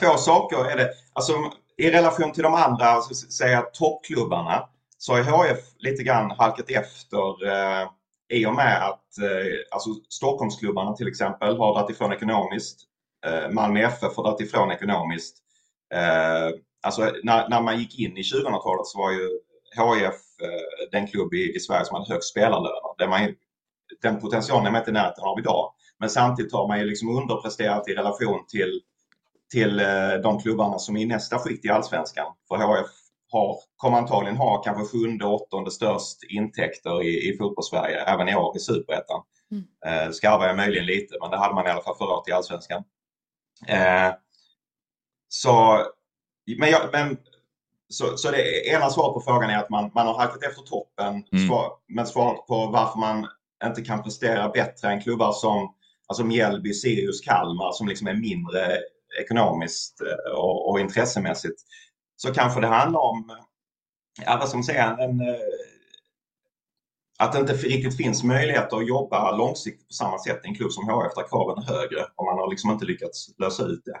[0.00, 0.90] Två saker är det.
[1.12, 1.32] Alltså,
[1.76, 4.68] I relation till de andra alltså, säga, toppklubbarna
[5.02, 7.88] så har HF lite grann halkat efter eh,
[8.32, 12.80] i och med att eh, alltså, Stockholmsklubbarna till exempel har dragit ifrån ekonomiskt.
[13.26, 15.36] Eh, Malmö FF har dragit ifrån ekonomiskt.
[15.94, 16.48] Eh,
[16.82, 19.28] alltså när, när man gick in i 2000-talet så var ju
[19.76, 22.98] HIF eh, den klubb i, i Sverige som hade högst spelarlöner.
[22.98, 23.34] Det man,
[24.02, 25.72] den potentialen är man inte i närheten av idag.
[25.98, 28.80] Men samtidigt har man ju liksom underpresterat i relation till,
[29.52, 32.26] till eh, de klubbarna som är i nästa skikt i allsvenskan.
[32.48, 32.99] För HF
[33.30, 38.56] har, kommer antagligen ha kanske sjunde, åttonde störst intäkter i, i fotbollssverige även i år
[38.56, 39.22] i superettan.
[39.50, 39.64] Mm.
[39.86, 42.32] Eh, skarvar jag möjligen lite men det hade man i alla fall förra året i
[42.32, 42.84] allsvenskan.
[43.68, 44.12] Eh,
[45.28, 45.84] så,
[46.58, 47.16] men, jag, men
[47.88, 51.24] så, så det ena svaret på frågan är att man, man har halkat efter toppen.
[51.32, 51.48] Mm.
[51.48, 53.26] Svar, men svaret på varför man
[53.64, 55.74] inte kan prestera bättre än klubbar som
[56.06, 58.78] alltså Mjällby, Sirius, Kalmar som liksom är mindre
[59.20, 61.62] ekonomiskt eh, och, och intressemässigt.
[62.22, 63.30] Så kanske det handlar om,
[64.24, 65.36] ja, vad som säger, en, eh,
[67.18, 70.72] att det inte riktigt finns möjligheter att jobba långsiktigt på samma sätt i en klubb
[70.72, 74.00] som HF där kraven är högre och man har liksom inte lyckats lösa ut det.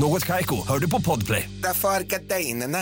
[0.00, 1.50] Något kajko, hör du på podplay.
[1.62, 2.78] Därför är gardinerna.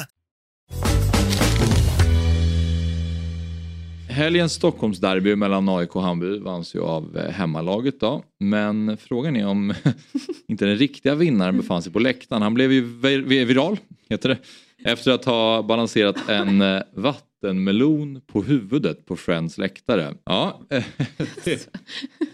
[4.09, 8.23] Helgens Stockholmsderby mellan AIK och Hammarby vanns ju av eh, hemmalaget då.
[8.41, 9.75] Men frågan är om
[10.49, 12.43] inte den riktiga vinnaren befann sig på läktaren.
[12.43, 12.81] Han blev ju
[13.45, 14.39] viral, heter det.
[14.91, 20.15] Efter att ha balanserat en eh, vattenmelon på huvudet på Friends läktare.
[20.25, 20.61] Ja,
[21.45, 21.71] det,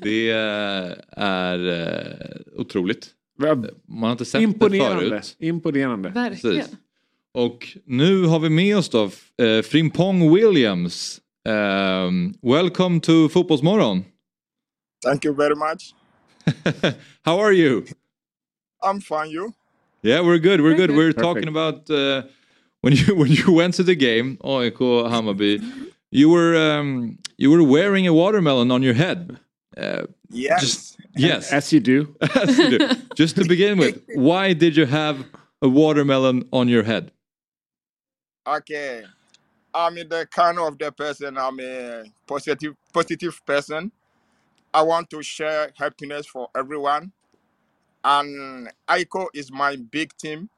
[0.02, 1.58] det eh, är
[2.56, 5.08] otroligt man har inte sett det Imponerande.
[5.08, 5.36] förut.
[5.38, 6.08] Imponerande.
[6.08, 6.56] Verkligen.
[6.56, 6.76] Precis.
[7.34, 9.04] Och nu har vi med oss då
[9.44, 11.20] eh, Frimpong Williams.
[11.48, 14.04] Um, welcome to Fotbollsmorgon.
[15.04, 15.94] Thank you very much.
[17.24, 17.84] How are you?
[18.84, 19.30] I'm fine.
[19.30, 19.52] You?
[20.02, 20.60] Yeah, we're good.
[20.60, 20.90] We're good.
[20.90, 20.96] good.
[20.96, 21.22] We're Perfect.
[21.22, 22.22] talking about uh,
[22.80, 25.60] when you when you went to the game, AIK Hammarby.
[26.10, 29.36] You were um, you were wearing a watermelon on your head.
[29.76, 30.02] Uh,
[30.32, 30.60] Yes.
[30.60, 31.52] Just, yes.
[31.52, 32.16] As you do.
[32.34, 32.88] As you do.
[33.14, 35.24] Just to begin with, why did you have
[35.60, 37.12] a watermelon on your head?
[38.46, 39.04] Okay.
[39.74, 41.38] I'm the kind of the person.
[41.38, 43.92] I'm a positive, positive person.
[44.74, 47.12] I want to share happiness for everyone,
[48.02, 50.48] and ICO is my big team,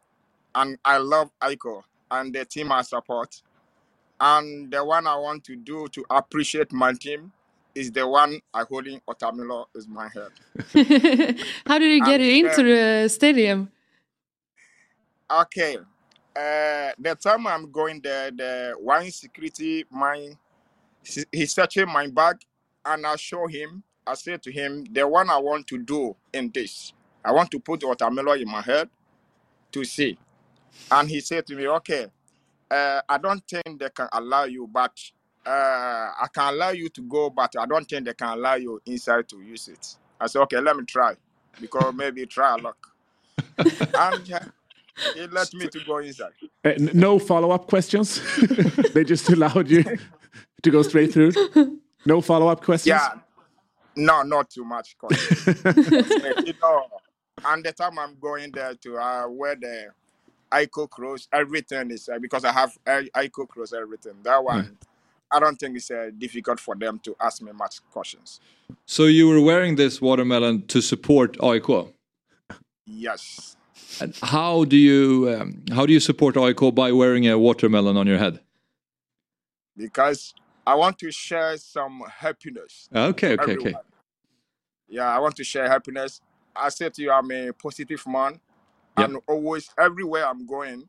[0.55, 3.43] and I love ICO and the team I support.
[4.21, 7.33] And the one I want to do to appreciate my team
[7.75, 10.31] is the one I holding Otamilo is my head.
[11.67, 12.65] How did you get I'm it into sure-
[13.03, 13.71] the stadium?
[15.31, 15.77] Okay.
[16.37, 20.37] Uh, the time I'm going there, the one security man,
[21.05, 22.37] he- he's searching my bag,
[22.85, 23.83] and I show him.
[24.07, 26.93] I say to him, the one I want to do in this,
[27.25, 28.91] I want to put watermelon in my head
[29.73, 30.19] to see.
[30.91, 32.07] And he said to me, okay,
[32.71, 34.93] uh, I don't think they can allow you, but
[35.47, 35.51] uh,
[36.23, 39.29] I can allow you to go, but I don't think they can allow you inside
[39.29, 39.97] to use it.
[40.21, 41.15] I said, okay, let me try,
[41.61, 42.89] because maybe try a luck.
[43.59, 44.41] and uh,
[45.15, 46.33] he let me to go inside.
[46.65, 48.21] Uh, n- no follow-up questions.
[48.95, 49.85] they just allowed you
[50.63, 51.33] to go straight through.
[52.07, 52.87] No follow-up questions.
[52.87, 53.15] Yeah,
[53.97, 54.97] no, not too much.
[54.99, 55.47] questions.
[56.47, 56.87] you know,
[57.45, 59.87] and the time I'm going there to uh, wear the
[60.53, 64.15] ICO clothes, everything is uh, because I have I- ICO clothes, everything.
[64.23, 64.77] That one,
[65.31, 68.41] I don't think it's uh, difficult for them to ask me much questions.
[68.87, 71.93] So you were wearing this watermelon to support AIK.
[72.87, 73.57] Yes.
[74.01, 78.07] And how do you um, how do you support AIK by wearing a watermelon on
[78.07, 78.41] your head?
[79.77, 80.35] because
[80.67, 82.89] I want to share some happiness.
[82.95, 83.75] Okay, okay, okay.
[84.89, 86.21] Yeah, I want to share happiness.
[86.55, 88.41] I said to you, I'm a positive man,
[88.97, 89.05] Yeah.
[89.05, 90.89] and always everywhere I'm going,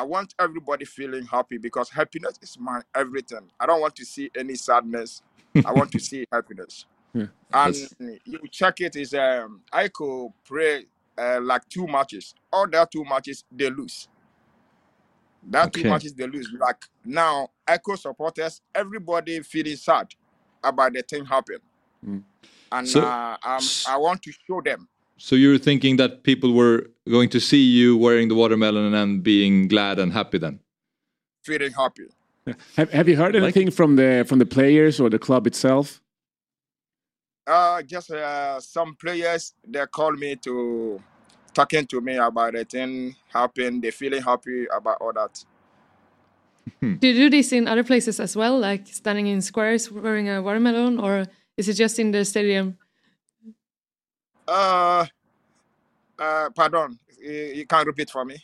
[0.00, 3.50] I want everybody feeling happy because happiness is my everything.
[3.60, 5.20] I don't want to see any sadness.
[5.66, 6.86] I want to see happiness.
[7.12, 7.26] Yeah.
[7.52, 7.94] And That's-
[8.24, 10.86] you check it is um I could play
[11.18, 12.34] uh, like two matches.
[12.50, 14.08] All that two matches they lose.
[15.50, 16.50] That two matches they lose.
[16.58, 20.14] Like now, Echo supporters, everybody feeling sad
[20.64, 21.58] about the thing happen.
[22.06, 22.22] Mm.
[22.72, 24.88] And So- uh, um, I want to show them.
[25.22, 29.68] So you're thinking that people were going to see you wearing the watermelon and being
[29.68, 30.60] glad and happy then?
[31.42, 32.06] feeling happy.
[32.76, 36.00] Have, have you heard anything from the from the players or the club itself?
[37.46, 41.00] Uh, just uh, some players they called me to
[41.52, 43.80] talking to me about the thing happen.
[43.80, 45.44] They feeling happy about all that.
[46.80, 50.40] Do you do this in other places as well, like standing in squares wearing a
[50.40, 51.26] watermelon, or
[51.58, 52.78] is it just in the stadium?
[54.50, 55.06] Uh,
[56.18, 58.36] uh, pardon, you, you can repeat for me.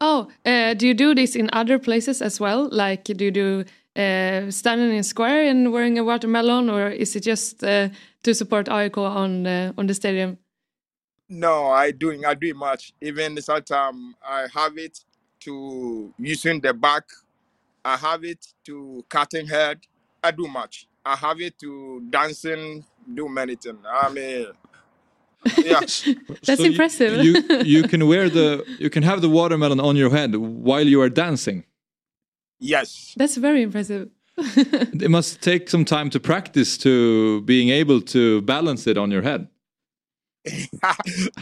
[0.00, 2.68] Oh, uh, do you do this in other places as well?
[2.70, 3.64] Like, do you do
[3.96, 7.88] uh, standing in square and wearing a watermelon, or is it just uh,
[8.24, 10.38] to support AIK on uh, on the stadium?
[11.28, 12.92] No, I doing I doing much.
[13.00, 15.00] Even sometimes I have it
[15.40, 17.04] to using the back.
[17.84, 19.80] I have it to cutting head.
[20.22, 20.88] I do much.
[21.06, 22.84] I have it to dancing.
[23.14, 23.78] Do many things.
[23.90, 24.46] I mean,
[25.56, 25.80] yeah.
[25.80, 27.24] That's So impressive.
[27.24, 31.00] You, you can wear the you can have the watermelon on your head while you
[31.00, 31.64] are dancing.
[32.60, 33.14] Yes.
[33.16, 34.10] That's very impressive.
[34.38, 39.22] It must take some time to practice to being able to balance it on your
[39.22, 39.48] head.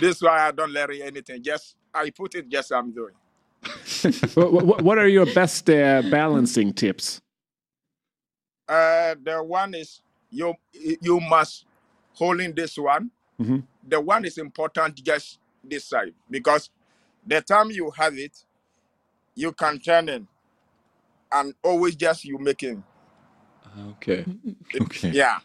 [0.00, 1.42] this why I don't learn anything.
[1.42, 2.48] Just I put it.
[2.48, 3.14] Just I'm doing.
[4.34, 7.20] what, what, what are your best uh, balancing tips?
[8.68, 11.66] Uh, the one is you you must
[12.14, 13.10] holding this one.
[13.40, 13.62] Mhm.
[13.88, 16.70] The one is important just this side because
[17.26, 18.44] the time you have it,
[19.34, 20.26] you can turn in,
[21.32, 22.82] and always just you making.
[23.90, 24.24] Okay.
[24.80, 25.10] Okay.
[25.10, 25.38] Yeah.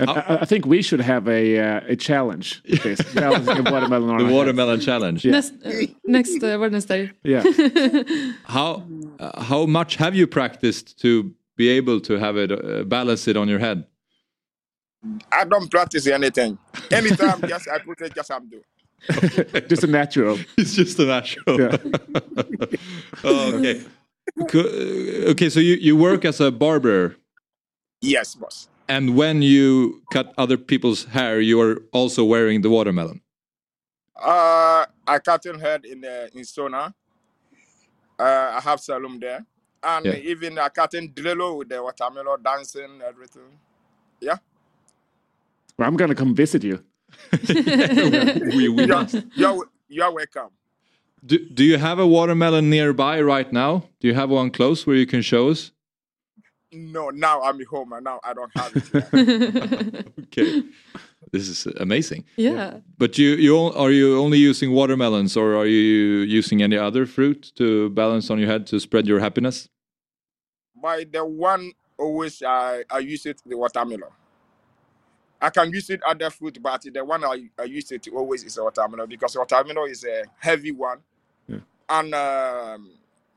[0.00, 2.62] And I, I think we should have a uh, a challenge.
[2.68, 4.32] with This balancing watermelon The our heads.
[4.32, 5.24] watermelon challenge.
[5.24, 5.32] Yeah.
[5.32, 5.70] Next, uh,
[6.06, 7.10] next uh, Wednesday.
[7.22, 7.42] Yeah.
[8.44, 8.82] How
[9.20, 13.36] uh, how much have you practiced to be able to have it uh, balance it
[13.36, 13.84] on your head?
[15.32, 16.58] I don't practice anything.
[16.90, 18.62] Anytime, just I put it, just I'm doing.
[19.68, 20.38] just a natural.
[20.58, 21.60] It's just a natural.
[21.60, 21.76] Yeah.
[23.24, 23.82] oh, okay.
[25.30, 27.16] Okay, so you, you work as a barber,
[28.00, 28.68] Yes, boss.
[28.88, 33.20] and when you cut other people's hair, you are also wearing the watermelon.
[34.16, 36.94] Uh, I cutting head in uh, in Sona.
[38.18, 39.44] Uh, I have salon there,
[39.82, 40.14] and Yeah.
[40.30, 43.58] even I cutting Drello with the watermelon dancing, everything.
[44.20, 44.38] Yeah.
[45.82, 46.78] Well, I'm gonna come visit you.
[48.56, 50.50] we, we You're, you're, you're welcome.
[51.26, 53.88] Do, do you have a watermelon nearby right now?
[53.98, 55.72] Do you have one close where you can show us?
[56.70, 60.06] No, now I'm home and now I don't have it.
[60.26, 60.62] Okay.
[61.32, 62.26] This is amazing.
[62.36, 62.78] Yeah.
[62.96, 67.50] But you, you are you only using watermelons or are you using any other fruit
[67.56, 69.68] to balance on your head to spread your happiness?
[70.80, 74.12] By the one always I, I use it the watermelon.
[75.42, 78.56] I can use it other fruit, but the one I, I use it always is
[78.58, 80.98] a watermelon because watermelon is a heavy one.
[81.48, 81.58] Yeah.
[81.88, 82.90] And um,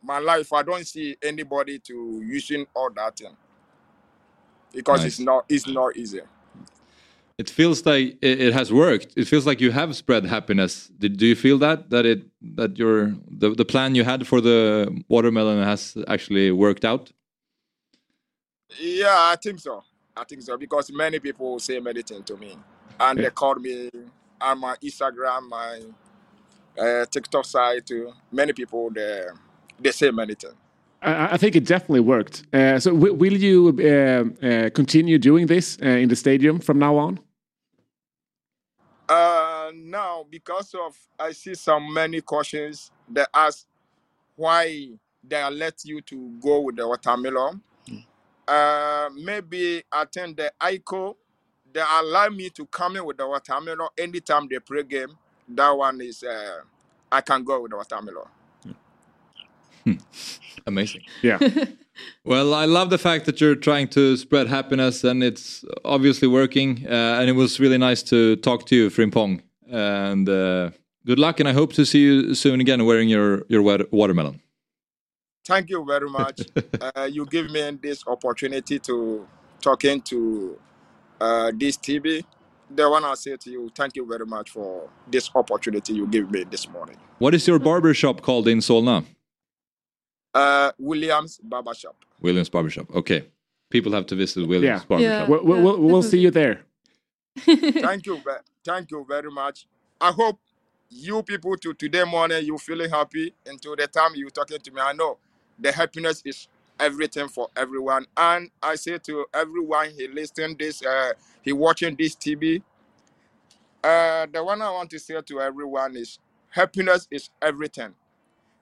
[0.04, 3.36] my life, I don't see anybody to using all that thing
[4.72, 6.22] because it's not it's not easy.
[7.40, 9.14] It feels like it, it has worked.
[9.18, 10.92] It feels like you have spread happiness.
[11.00, 12.22] Did, do you feel that that it
[12.56, 17.12] that your the, the plan you had for the watermelon has actually worked out?
[18.80, 19.84] Yeah, I think so.
[20.18, 22.58] I think so because many people say many things to me,
[23.00, 23.90] and they call me
[24.40, 25.82] on my Instagram, my
[26.80, 27.86] uh, TikTok site.
[27.86, 28.14] Too.
[28.32, 29.26] Many people they
[29.80, 30.56] they say many things.
[31.02, 32.44] I, I think it definitely worked.
[32.54, 36.98] Uh, so will you uh, uh, continue doing this uh, in the stadium from now
[36.98, 37.20] on?
[39.08, 43.66] Uh, now because of I see some many questions that ask
[44.36, 44.90] why
[45.24, 47.62] they let you to go with the watermelon.
[48.48, 51.16] Uh, maybe attend the ICO
[51.76, 55.18] they allow me to come in with the watermelon anytime they play game.
[55.50, 56.62] That one is uh,
[57.12, 58.28] I can go with the watermelon.
[60.66, 61.02] Amazing.
[61.22, 61.38] Yeah.
[62.26, 66.86] Well, I love the fact that you're trying to spread happiness, and it's obviously working.
[66.86, 69.42] Uh, and it was really nice to talk to you, Frimpong.
[69.70, 70.72] And uh,
[71.06, 74.42] good luck, and I hope to see you soon again wearing your your wat- watermelon.
[75.46, 76.42] Thank you very much.
[76.82, 79.28] uh, you give me this opportunity to
[79.62, 80.60] talking to
[81.22, 82.24] uh, this TV.
[82.70, 86.32] The one I say to you, thank you very much for this opportunity you give
[86.32, 86.98] me this morning.
[87.20, 89.06] What is your barber shop called in Solna?
[90.34, 91.96] Uh, Williams Barbershop.
[92.22, 92.94] Williams Barbershop.
[92.94, 93.26] Okay,
[93.70, 94.88] people have to visit Williams Yeah.
[94.88, 95.30] Barbershop.
[95.30, 96.62] We'll, we'll, we'll, we'll see you there.
[97.38, 98.20] thank you,
[98.66, 99.68] thank you very much.
[100.02, 100.40] I hope
[100.90, 104.82] you people to today morning you feeling happy until the time you talking to me.
[104.82, 105.18] I know
[105.60, 106.48] the happiness is
[106.80, 112.16] everything for everyone, and I say to everyone he listening this, uh, he watching this
[112.16, 112.62] TV.
[113.84, 117.94] Uh, the one I want to say to everyone is happiness is everything.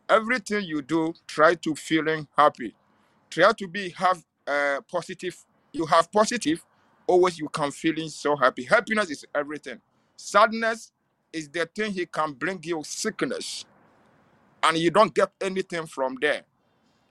[0.10, 2.76] Everything you do, try to feeling happy.
[3.30, 5.38] Try to be have uh, positive.
[5.74, 6.64] You have positive,
[7.08, 8.64] always you can feeling so happy.
[8.64, 9.82] Happiness is everything.
[10.18, 10.92] Sadness
[11.34, 13.66] is the thing he can bring you sickness,
[14.64, 16.44] and you don't get anything from there,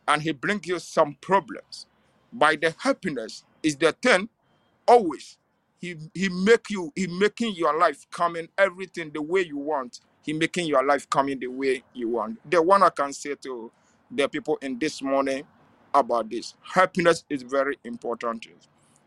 [0.08, 1.86] and he brings you some problems.
[2.32, 4.28] By the happiness is the thing,
[4.88, 5.38] always
[5.80, 10.00] he he make you he making your life coming everything the way you want.
[10.22, 12.38] He making your life coming the way you want.
[12.50, 13.72] The one I can say to
[14.10, 15.44] the people in this morning
[15.94, 18.46] about this happiness is very important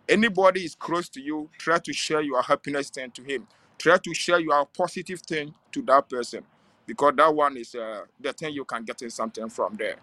[0.10, 3.48] anybody is close to you, try to share your happiness thing to him.
[3.78, 6.44] Try to share your positive thing to that person
[6.86, 9.98] because that one is uh, the thing you can get in something from there.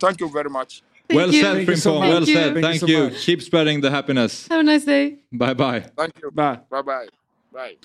[0.00, 0.82] Thank you very much.
[1.14, 1.42] well you.
[1.42, 2.00] said, Thank you so Frimpong.
[2.00, 2.34] Well Thank you.
[2.34, 2.52] said.
[2.52, 3.04] Thank you Thank so you.
[3.04, 3.26] much.
[3.26, 4.48] Keep spreading the happiness.
[4.50, 5.18] Have a nice day.
[5.30, 5.80] Bye bye.
[5.96, 6.30] Thank you.
[6.30, 6.58] Bye.
[6.70, 7.08] Bye bye.
[7.52, 7.76] Bye.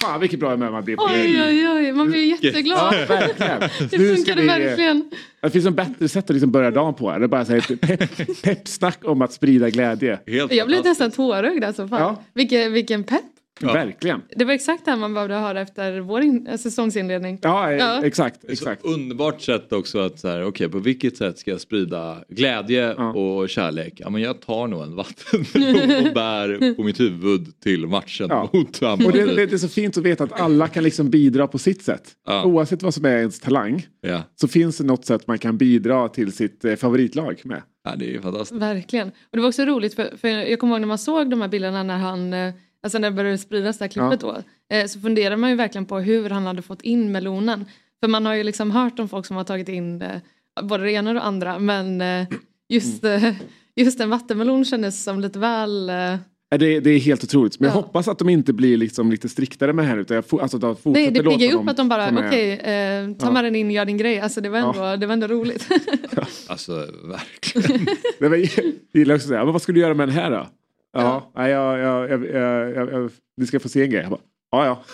[0.00, 1.02] Fan vilket bra humör man blir på.
[1.04, 1.92] Oj, oj, oj.
[1.92, 2.94] Man blir jätteglad.
[2.94, 3.60] Ja, verkligen.
[3.90, 5.10] Det funkade vi, verkligen.
[5.40, 7.18] Det finns en bättre sätt att liksom börja dagen på.
[7.18, 10.18] Det är bara ett pepp, peppsnack om att sprida glädje.
[10.26, 11.88] Helt Jag blev nästan tårögd alltså.
[11.88, 12.00] Fan.
[12.00, 12.22] Ja.
[12.34, 13.24] Vilken, vilken pepp.
[13.60, 13.72] Ja.
[13.72, 14.20] Verkligen.
[14.36, 17.38] Det var exakt det här man behövde höra efter vår in- säsongsinledning.
[17.42, 18.04] Ja, eh, Ja.
[18.04, 18.44] exakt.
[18.44, 18.84] Är så exakt.
[18.84, 23.12] underbart sätt också att så här, okej på vilket sätt ska jag sprida glädje Ja.
[23.12, 23.92] och kärlek?
[23.96, 28.50] Ja men jag tar nog en vattenmelon och bär på mitt huvud till matchen Ja.
[28.52, 29.18] mot Och Hammarby.
[29.18, 31.82] det, det, det är så fint att veta att alla kan liksom bidra på sitt
[31.82, 32.12] sätt.
[32.26, 32.44] Ja.
[32.44, 34.22] Oavsett vad som är ens talang Ja.
[34.40, 37.62] så finns det något sätt man kan bidra till sitt eh, favoritlag med.
[37.84, 38.62] ja, det är ju fantastiskt.
[38.62, 39.08] Verkligen.
[39.08, 41.48] Och det var också roligt för, för jag kommer ihåg när man såg de här
[41.48, 44.36] bilderna när han, eh, alltså när det började spridas det här klippet då.
[44.76, 47.64] Eh, så funderar man ju verkligen på hur han hade fått in melonen.
[48.00, 50.20] För man har ju liksom hört om folk som har tagit in eh,
[50.62, 52.26] både det ena och det andra men eh,
[52.68, 53.24] just, Mm.
[53.24, 53.34] eh,
[53.76, 55.88] just en vattenmelon kändes som lite väl...
[55.90, 56.16] eh,
[56.50, 57.60] Ja, Det, det är helt otroligt.
[57.60, 57.80] Men jag Ja.
[57.80, 59.96] hoppas att de inte blir liksom lite striktare med det här.
[59.98, 62.52] Utan jag alltså, att de fortsätter Nej, det piggar ju upp att de bara, okej,
[62.52, 63.30] eh, ta Ja.
[63.32, 64.20] med den in gör din grej.
[64.20, 64.96] Alltså det var ändå, Ja.
[64.96, 65.68] det var ändå roligt.
[66.46, 66.72] Alltså
[67.04, 67.86] verkligen.
[68.18, 68.50] Nej, men Jag
[68.94, 70.46] gillar också att säga, men vad ska du göra med den här då?
[70.94, 74.02] Ja, nej, jag, jag, jag, jag, jag, jag, ni ska få se en grej.
[74.02, 74.20] Jag bara,
[74.50, 74.84] ja, ja.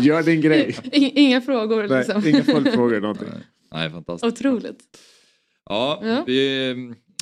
[0.02, 0.76] Gör din grej.
[0.92, 2.26] Inga frågor Nej, liksom.
[2.26, 3.28] inga följdfrågor någonting.
[3.72, 4.32] Nej, fantastiskt.
[4.40, 4.78] Otroligt.
[5.70, 6.24] Ja, Ja.
[6.26, 6.74] Vi,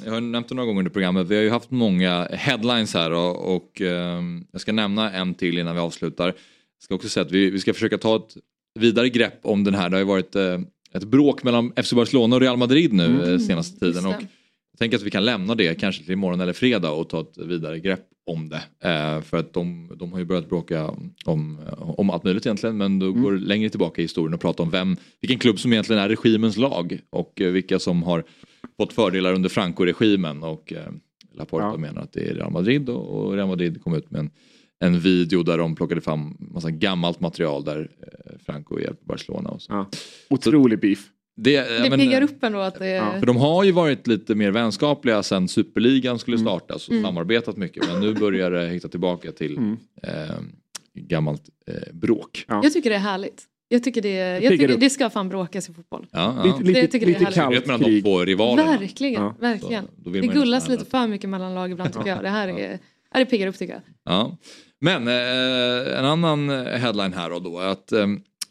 [0.05, 1.27] jag har nämnt det några gånger under programmet.
[1.27, 5.59] Vi har ju haft många headlines här och, och ehm, jag ska nämna en till
[5.59, 6.27] innan vi avslutar.
[6.27, 6.35] Jag
[6.85, 8.37] ska också säga att vi, vi ska försöka ta ett
[8.81, 9.89] vidare grepp om den här.
[9.89, 10.61] Det har ju varit eh,
[10.95, 13.33] ett bråk mellan FC Barcelona och Real Madrid nu Mm.
[13.33, 14.07] eh, senaste tiden.
[14.07, 14.15] Och.
[14.73, 17.39] Jag tänker att vi kan lämna det kanske till imorgon eller fredag och ta ett
[17.39, 18.63] vidare grepp om det.
[18.89, 20.87] Eh, för att de, de har ju börjat bråka
[21.25, 21.61] om,
[21.97, 23.23] om allt möjligt egentligen men då Mm.
[23.23, 26.57] går längre tillbaka i historien och pratar om vem, vilken klubb som egentligen är regimens
[26.57, 28.25] lag och eh, vilka som har
[28.77, 30.89] fått fördelar under Franco-regimen och eh,
[31.35, 31.77] Laporta Ja.
[31.77, 34.31] menar att det är Real Madrid och, och Real Madrid kom ut med en,
[34.81, 39.51] en video där de plockade fram massa gammalt material där eh, Franco hjälper Barcelona.
[39.51, 39.73] Och så.
[39.73, 39.91] Ja.
[40.31, 41.09] Otrolig beef.
[41.37, 44.35] Det, ja, Det men, piggar upp ändå att det för de har ju varit lite
[44.35, 46.47] mer vänskapliga sen superligan skulle Mm.
[46.47, 47.05] startas och Mm.
[47.05, 49.77] samarbetat mycket men nu börjar det hitta tillbaka till Mm.
[50.03, 50.35] eh,
[50.95, 52.45] gammalt eh, bråk.
[52.49, 52.61] Ja.
[52.65, 53.43] Jag tycker det är härligt.
[53.69, 54.09] Jag tycker det,
[54.43, 56.07] jag tycker det ska fan bråkas i fotboll.
[56.11, 56.57] Ja, ja.
[56.63, 58.05] Lite, lite, Det lite kallt mellan de krig.
[58.05, 58.79] två rivalerna.
[58.79, 59.37] Verkligen, Ja.
[59.41, 59.85] verkligen.
[59.85, 62.23] Så, då vill Det gullas lite för mycket mellan lag ibland tycker jag.
[62.23, 62.79] Det här är,
[63.13, 63.83] ja, det piggar upp tycker jag.
[64.05, 64.39] Ja.
[64.81, 68.07] Men eh, en annan headline här då, då är att eh,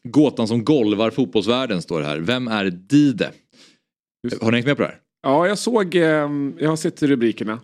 [0.08, 2.20] gåtan som golvar fotbollsvärlden står det här.
[2.20, 3.32] Vem är Dide?
[4.24, 4.44] Just.
[4.44, 5.00] Har ni hängt med på det här?
[5.24, 7.60] Ja, jag såg, ehm, jag har sett rubrikerna.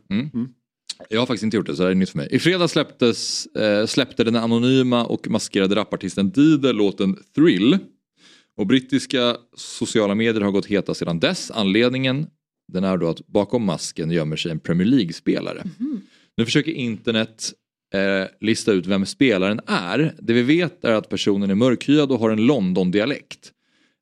[1.09, 2.27] Jag har faktiskt inte gjort det så det här är nytt för mig.
[2.31, 7.77] I fredag släpptes, eh, släppte den anonyma och maskerade rapartisten Dide låten Thrill.
[8.57, 11.51] Och brittiska sociala medier har gått heta sedan dess.
[11.51, 12.27] Anledningen
[12.73, 15.63] den är då att bakom masken gömmer sig en Premier League-spelare.
[16.37, 17.53] Nu försöker internet
[17.93, 20.15] eh, lista ut vem spelaren är.
[20.19, 23.51] Det vi vet är att personen är mörkhyad och har en London-dialekt.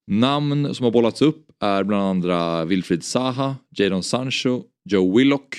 [0.08, 5.56] Namn som har bollats upp är bland andra Wilfried Zaha, Jadon Sancho, Joe Willock.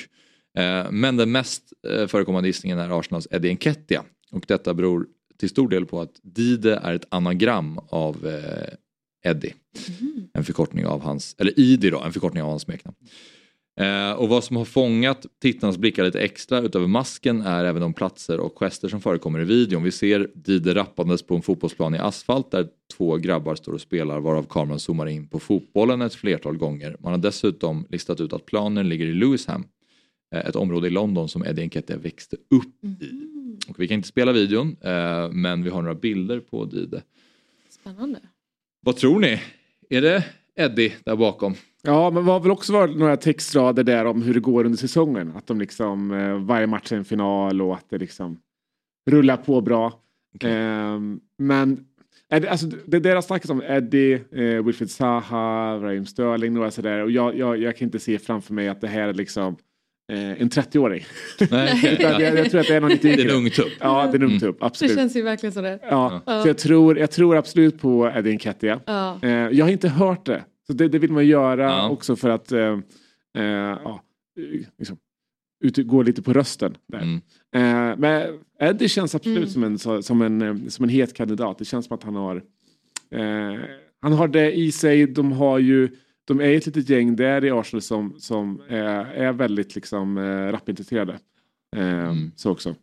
[0.59, 4.05] Eh, men den mest eh, förekommande gissningen är Arsenals Eddie Nketiah.
[4.33, 5.07] Och detta beror
[5.39, 9.55] till stor del på att Dide är ett anagram av eh, Eddie.
[10.33, 12.97] En förkortning av hans, eller Idi då, en förkortning av hans smeknamn.
[13.81, 17.95] Eh, och vad som har fångat tittarnas blickar lite extra utöver masken är även de
[17.95, 19.83] platser och gester som förekommer i videon.
[19.83, 24.21] Vi ser Dide rappandes på en fotbollsplan i asfalt där två grabbar står och spelar
[24.21, 26.97] varav kameran zoomar in på fotbollen ett flertal gånger.
[27.01, 29.65] Man har dessutom listat ut att planen ligger i Lewisham,
[30.35, 33.11] eh, ett område i London som Eddie Nketiah växte upp i.
[33.69, 37.03] Och vi kan inte spela videon eh, men vi har några bilder på Dide.
[37.69, 38.21] Spännande.
[38.81, 39.41] Vad tror ni?
[39.91, 40.25] Är det
[40.57, 41.55] Eddie där bakom?
[41.83, 44.79] Ja, men det har väl också varit några textrader där om hur det går under
[44.79, 45.33] säsongen.
[45.37, 48.39] Att de liksom, eh, varje match är en final och att det liksom
[49.11, 50.01] rullar på bra.
[50.41, 51.85] Ehm, men
[52.29, 56.71] är det, alltså, det där har snackats om Eddie, eh, Wilfried Zaha, Raheem Sterling, några
[56.71, 57.03] sådär.
[57.03, 59.57] Och jag, jag, jag kan inte se framför mig att det här är liksom
[60.13, 61.05] eh, en 30-åring.
[61.51, 61.97] Nej.
[62.01, 63.33] Jag, jag tror att det är någon lite Det är yngre.
[63.33, 63.73] en ung tupp.
[63.81, 64.41] Ja, det är en ung Mm.
[64.41, 64.95] tupp, Det absolut.
[64.95, 65.79] känns ju verkligen så det.
[65.83, 66.43] Ja, Ja.
[66.43, 68.81] så jag tror, jag tror absolut på Eddie Nketiah.
[68.87, 69.19] Ja.
[69.23, 70.45] Eh, jag har inte hört det.
[70.67, 71.89] Så det, det vill man göra Ja.
[71.89, 72.79] också för att eh,
[73.39, 73.45] eh,
[73.85, 74.03] ja,
[74.79, 74.97] liksom,
[75.65, 76.77] ut, gå lite på rösten.
[76.89, 76.99] Där.
[76.99, 77.15] Mm.
[77.91, 79.79] Eh, men Eddie känns absolut Mm.
[79.79, 81.59] som, en, som, en, eh, som en het kandidat.
[81.59, 82.37] Det känns som att han har
[83.11, 83.61] eh,
[84.03, 85.07] han har det i sig.
[85.07, 85.89] De har ju
[86.27, 90.53] de är ett litet gäng där i Arsenal som, som eh, är väldigt liksom, eh,
[90.53, 91.19] rapintresserade.
[91.77, 92.33] Eh, Mm.
[92.37, 92.75] Så också.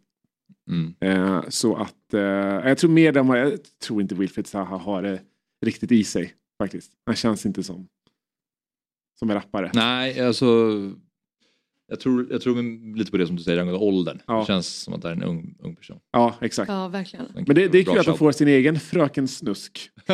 [0.69, 0.93] Mm.
[0.99, 5.01] Eh, så att eh, jag tror mer de har, jag tror inte Wilfried Zaha har
[5.01, 5.21] det
[5.65, 6.91] riktigt i sig faktiskt.
[7.05, 7.87] Han känns inte som
[9.19, 9.71] som en rappare.
[9.73, 10.45] Nej, alltså
[11.93, 14.19] jag tror, jag tror lite på det som du säger angående åldern.
[14.27, 14.39] Ja.
[14.39, 15.97] Det känns som att det är en ung, ung person.
[16.11, 16.69] Ja, exakt.
[16.69, 17.25] Ja, verkligen.
[17.35, 19.89] Men det, det är kul att de får sin egen Fröken Snusk.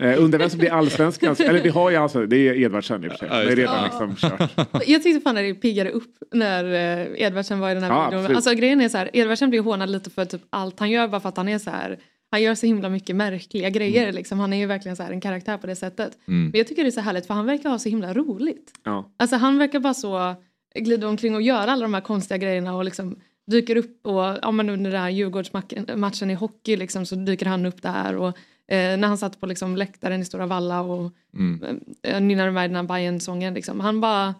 [0.00, 3.08] eh, undrar vem som blir allsvenskans, eller vi har ju alltså, det är Edvardsen i
[3.08, 3.28] och för sig.
[3.30, 4.04] Ja, det är redan Ja.
[4.06, 4.50] liksom kört.
[4.86, 8.20] Jag tyckte fan att det piggade upp när eh, Edvardsen var i den här Ja,
[8.20, 8.36] videon.
[8.36, 11.20] Alltså grejen är så här, Edvardsen blir hånad lite för typ allt han gör bara
[11.20, 11.98] för att han är så här.
[12.30, 14.38] Han gör så himla mycket märkliga grejer liksom.
[14.38, 16.18] Han är ju verkligen så här en karaktär på det sättet.
[16.28, 16.50] Mm.
[16.50, 18.72] Men jag tycker det är så härligt för han verkar ha så himla roligt.
[18.84, 19.12] Ja.
[19.18, 20.34] Alltså han verkar bara så
[20.74, 23.16] glida omkring och göra alla de här konstiga grejerna och liksom
[23.46, 27.66] dyker upp och ja men under den här Djurgårdsmatchen i hockey liksom så dyker han
[27.66, 28.28] upp där och
[28.68, 31.80] eh, när han satt på liksom läktaren i Stora Valla och Mm.
[32.02, 33.80] eh, nynnade med den här Bajen-sången liksom.
[33.80, 34.34] Han bara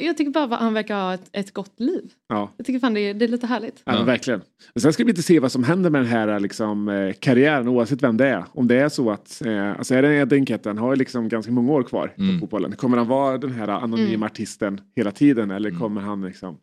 [0.00, 2.10] jag tycker bara att han verkar ha ett, ett gott liv.
[2.28, 2.50] Ja.
[2.56, 3.82] Jag tycker fan det är, det är lite härligt.
[3.84, 4.40] Ja, men verkligen.
[4.74, 7.68] Men sen ska vi inte se vad som händer med den här liksom, eh, karriären
[7.68, 8.44] oavsett vem det är.
[8.52, 11.28] Om det är så att, eh, alltså är det Ed Enketten, han har ju liksom
[11.28, 12.72] ganska många år kvar på fotbollen.
[12.72, 14.22] Kommer han vara den här anonyma Mm.
[14.22, 16.56] artisten hela tiden eller kommer han liksom,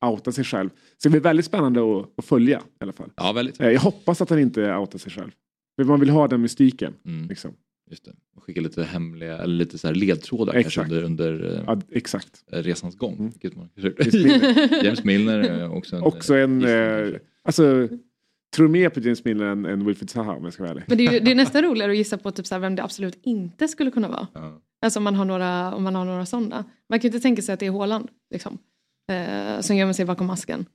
[0.00, 0.68] ja, outa sig själv?
[0.68, 3.10] Så det blir väldigt spännande att, att följa i alla fall.
[3.16, 3.60] Ja, väldigt.
[3.60, 5.30] Eh, jag hoppas att han inte outar sig själv.
[5.76, 6.94] För man vill ha den mystiken.
[7.06, 7.28] Mm.
[7.28, 7.50] Liksom.
[7.90, 8.12] Just det.
[8.36, 10.74] Och skicka lite hemliga, eller lite så här ledtrådar Exakt.
[10.74, 12.44] kanske under, under eh, Ja, exakt.
[12.50, 13.32] resans gång.
[13.42, 14.84] James Milner.
[14.84, 17.08] James Milner eh, också en, Också en, eh,
[17.42, 17.88] alltså,
[18.56, 20.84] tror mer på James Milner än, än Wilfried Zaha om jag ska vara ärlig.
[20.86, 22.76] Men det är, ju, det är nästan roligare att gissa på typ så här vem
[22.76, 24.26] det absolut inte skulle kunna vara.
[24.34, 24.60] Ja.
[24.82, 26.64] Alltså om man har några, om man har några sådana.
[26.88, 28.58] Man kan ju inte tänka sig att det är Haaland liksom,
[29.10, 30.66] eh, som gömmer sig bakom masken.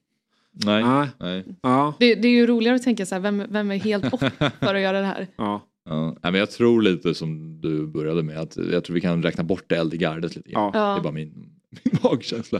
[0.52, 0.84] Nej.
[0.84, 1.08] Ah.
[1.20, 1.44] Nej.
[1.62, 1.94] Ja.
[2.00, 4.20] Det, det är ju roligare att tänka så här, vem, vem är helt off
[4.60, 5.28] för att göra det här?
[5.36, 5.68] Ja.
[5.90, 9.44] Ja, men jag tror lite som du började med att jag tror vi kan räkna
[9.44, 10.72] bort det äldre gardet lite grann.
[10.74, 10.94] Ja.
[10.94, 11.34] Det är bara min,
[11.84, 12.60] min magkänsla.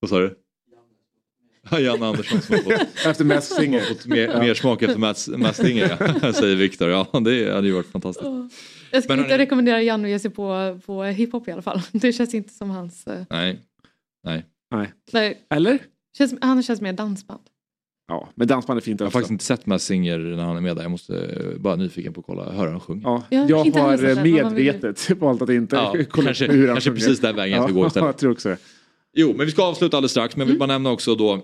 [0.00, 0.38] Vad sa du?
[1.70, 3.80] Ja, Janne Andersson som har fått, Efter Masked Singer.
[3.80, 4.38] fått mer, Ja.
[4.40, 6.88] mer smak efter Mads Mads Singer, ja, säger Viktor.
[6.88, 8.30] Ja, det hade ju varit fantastiskt.
[8.90, 11.80] Jag skulle inte rekommendera Janne att ge sig på, på hiphop i alla fall.
[11.92, 13.06] Det känns inte som hans...
[13.06, 13.60] eh, Nej.
[14.24, 14.44] Nej.
[14.70, 14.92] Nej.
[15.12, 15.78] Nej, Eller?
[16.18, 17.40] känns, han känns mer dansband.
[18.08, 19.18] Ja, men dansband är fint Jag har också.
[19.18, 20.82] faktiskt inte sett Mads Singer när han är med där.
[20.82, 23.02] Jag måste eh, bara nyfiken på att kolla, höra han sjunga.
[23.04, 26.90] Ja, Ja, jag inte har medvetet valt att inte Ja, kolla kanske- hur han kanske
[26.90, 27.00] sjunger.
[27.00, 28.02] precis den vägen jag ska gå istället.
[28.04, 28.56] Ja, jag tror också.
[29.16, 30.36] Jo, men vi ska avsluta alldeles strax.
[30.36, 31.40] Men jag vill bara nämna också då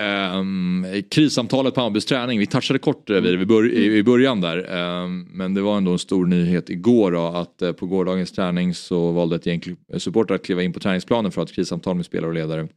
[0.00, 2.38] ehm, krissamtalet på Hammarbys träning.
[2.38, 4.72] Vi touchade kort vid det i bör- i, i början där.
[4.76, 8.74] Ehm, men det var ändå en stor nyhet igår då, att eh, på gårdagens träning
[8.74, 9.62] så valde ett gäng
[9.98, 12.68] supportrar att kliva in på träningsplanen för att krissamtal med spelare och ledare.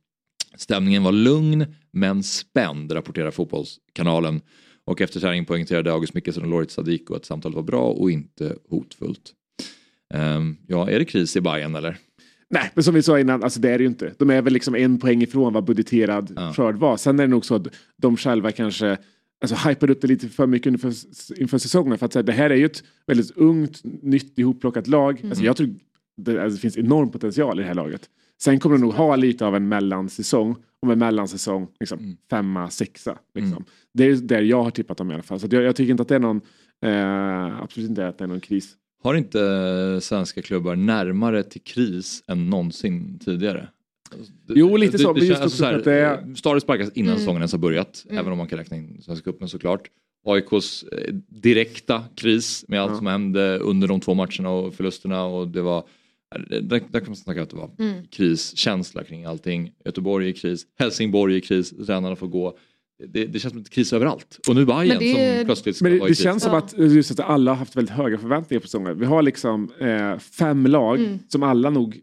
[0.58, 4.42] Stämningen var lugn men spänd, rapporterar Fotbollskanalen.
[4.86, 8.56] Och efter träningen poängterade August Mikkelsen och Lorit Sadiko att samtalet var bra och inte
[8.70, 9.34] hotfullt.
[10.14, 11.98] Ehm, ja, är det kris i Bayern eller?
[12.50, 14.14] Nej, men som vi sa innan, alltså det är det ju inte.
[14.18, 16.54] De är väl liksom en poäng ifrån vad budgeterad Ja.
[16.54, 16.98] skörd var.
[16.98, 18.98] Sen är det nog så att de själva kanske
[19.42, 20.94] alltså, hypade upp det lite för mycket inför,
[21.38, 21.98] inför säsongen.
[21.98, 25.22] För att säga, det här är ju ett väldigt ungt, nytt, ihopplockat lag.
[25.24, 25.76] Alltså, jag tror
[26.18, 28.10] det, alltså, det finns enorm potential i det här laget.
[28.42, 30.56] Sen kommer de nog ha lite av en mellansäsong.
[30.82, 33.18] Och med mellansäsong, liksom, femma, sexa.
[33.36, 33.66] Liksom.
[33.94, 35.40] Det är där jag har tippat dem i alla fall.
[35.40, 36.42] Så jag, jag tycker inte att det är någon,
[36.86, 38.74] eh, absolut inte att det är någon kris.
[39.04, 43.68] Har inte svenska klubbar närmare till kris än någonsin tidigare?
[44.48, 47.08] Jo, lite så, men känns- just alltså så här, att det är- Stare sparkas innan
[47.10, 47.20] Mm.
[47.20, 48.18] säsongen ens har börjat, Mm.
[48.18, 49.88] även om man kan räkna in Svenska cupen såklart.
[50.28, 52.98] AIKs eh, direkta kris med allt Ja.
[52.98, 55.84] som hände under de två matcherna och förlusterna och det var
[56.50, 58.06] där, där kan man snacka att det var Mm.
[58.12, 59.72] kriskänsla kring allting.
[59.86, 62.58] Göteborg är i kris, Helsingborg är i kris, tränarna får gå.
[63.08, 64.40] Det, det känns som ett kris överallt.
[64.50, 66.24] Och nu Bayern Men det- som plötsligt ska Men det, vara i det kris.
[66.24, 69.00] känns som att, just att alla har haft väldigt höga förväntningar på säsongen.
[69.00, 71.20] Vi har liksom eh, fem lag Mm.
[71.28, 72.00] som alla nog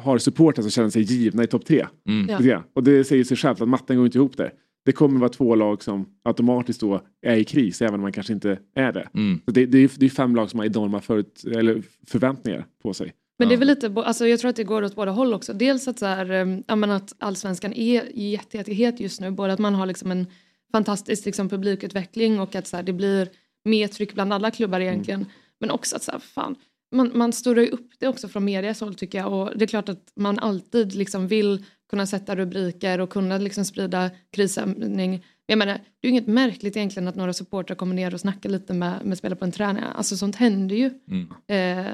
[0.00, 1.86] har supportrar som känner sig givna i topp tre.
[2.08, 2.46] Mm.
[2.46, 2.62] Ja.
[2.74, 4.52] Och det säger sig självt att matten går inte ihop där.
[4.84, 8.32] Det kommer vara två lag som automatiskt då är i kris även om man kanske
[8.32, 9.08] inte är det.
[9.14, 9.40] Mm.
[9.44, 12.94] Så det, det, är, det är fem lag som har enorma förut, eller förväntningar på
[12.94, 13.12] sig.
[13.38, 15.52] Men det är väl lite, alltså jag tror att det går åt båda håll också.
[15.52, 19.30] Dels att, så här, eh, att allsvenskan är jätte, jätte het just nu.
[19.30, 20.26] Både att man har liksom en
[20.72, 23.28] fantastisk liksom, publikutveckling och att så här, det blir
[23.64, 25.26] mer tryck bland alla klubbar egentligen.
[25.60, 26.56] Men också att så här, fan,
[26.92, 29.32] man, man storar ju upp det också från medias håll tycker jag.
[29.32, 33.64] Och det är klart att man alltid liksom vill kunna sätta rubriker och kunna liksom
[33.64, 35.24] sprida krisstämning.
[35.52, 38.74] Jag menar, det är inget märkligt egentligen att några supportrar kommer ner och snackar lite
[38.74, 39.82] med, med spelare på en träning.
[39.96, 40.90] Alltså sånt händer ju.
[41.10, 41.86] Mm.
[41.86, 41.92] Eh,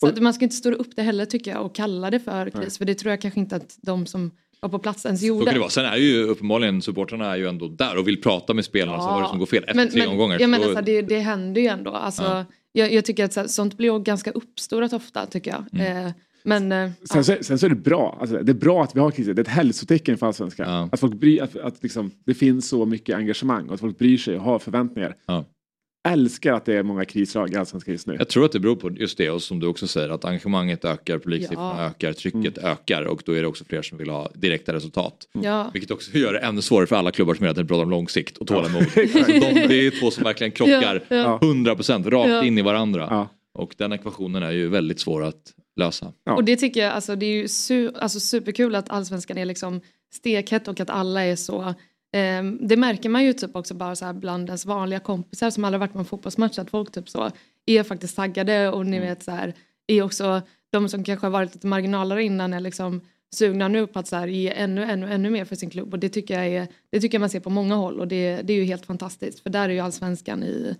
[0.00, 2.50] så att man ska inte stå upp det heller tycker jag och kalla det för
[2.50, 2.78] kris.
[2.78, 4.30] För det tror jag kanske inte att de som
[4.60, 5.44] var på plats ens Så gjorde.
[5.44, 5.70] kan det vara.
[5.70, 8.98] Sen är ju uppenbarligen supportrarna är ju ändå där och vill prata med spelarna.
[9.00, 10.40] Så vad är det som går fel efter men, tre men, omgångar?
[10.40, 11.90] Jag menar, Så- det, det händer ju ändå.
[11.90, 12.44] Alltså, Ja.
[12.72, 15.64] jag, jag tycker att så här, sånt blir ganska uppstorat ofta tycker jag.
[15.80, 16.06] Mm.
[16.06, 18.18] Eh, men eh, Sen, så, sen så är det bra.
[18.20, 19.34] Alltså, det är bra att vi har kriser.
[19.34, 20.70] Det är ett hälsotecken för allsvenskan.
[20.70, 20.88] Ja.
[20.92, 24.18] Att, folk bry, att, att liksom, det finns så mycket engagemang och att folk bryr
[24.18, 25.14] sig och har förväntningar.
[25.26, 25.44] Ja.
[26.08, 28.16] Älskar att det är många krislag i allsvenskan just nu.
[28.18, 30.84] Jag tror att det beror på just det och som du också säger att engagemanget
[30.84, 31.86] ökar, publiksiffrorna Ja.
[31.86, 35.16] ökar, trycket ökar och då är det också fler som vill ha direkta resultat.
[35.42, 35.70] ja.
[35.72, 38.36] Vilket också gör det ännu svårare för alla klubbar som hela tiden pratar om långsikt
[38.36, 38.82] och tålamod.
[38.94, 39.00] De,
[39.68, 41.38] det är två som verkligen krockar Ja, ja.
[41.42, 42.44] 100% rakt Ja.
[42.44, 43.06] in i varandra.
[43.10, 43.28] Ja.
[43.54, 45.42] Och den ekvationen är ju väldigt svår att
[45.78, 46.12] lösa.
[46.24, 46.34] Ja.
[46.34, 49.80] Och det tycker jag, alltså, det är ju su- alltså, superkul att allsvenskan är liksom
[50.12, 51.74] stekhett och att alla är så
[52.12, 55.64] ehm, det märker man ju typ också bara så här bland ens vanliga kompisar som
[55.64, 57.30] aldrig varit på en fotbollsmatch att folk typ så
[57.66, 59.54] är faktiskt taggade och ni vet så här
[59.86, 63.00] är också de som kanske har varit lite marginalare innan är liksom
[63.30, 65.98] sugna nu på att så här, ge ännu, ännu, ännu mer för sin klubb och
[65.98, 68.52] det tycker jag är det tycker jag man ser på många håll och det, det
[68.52, 70.76] är ju helt fantastiskt för där är ju allsvenskan i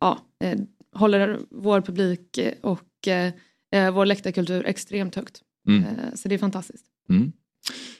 [0.00, 0.58] ja, eh,
[0.92, 3.32] håller vår publik eh, och eh,
[3.74, 5.40] eh, vår läktarkultur extremt högt.
[5.68, 5.82] Mm.
[5.84, 6.84] Eh, Så det är fantastiskt.
[7.10, 7.32] Mm.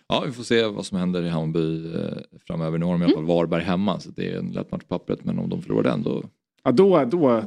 [0.08, 2.78] Ja, vi får se vad som händer i Hammarby eh, framöver.
[2.78, 4.98] Nu har de i alla fall Varberg hemma så det är en lätt match på
[4.98, 6.24] pappret men om de förlorar den då...
[6.64, 7.44] Ja, då, då,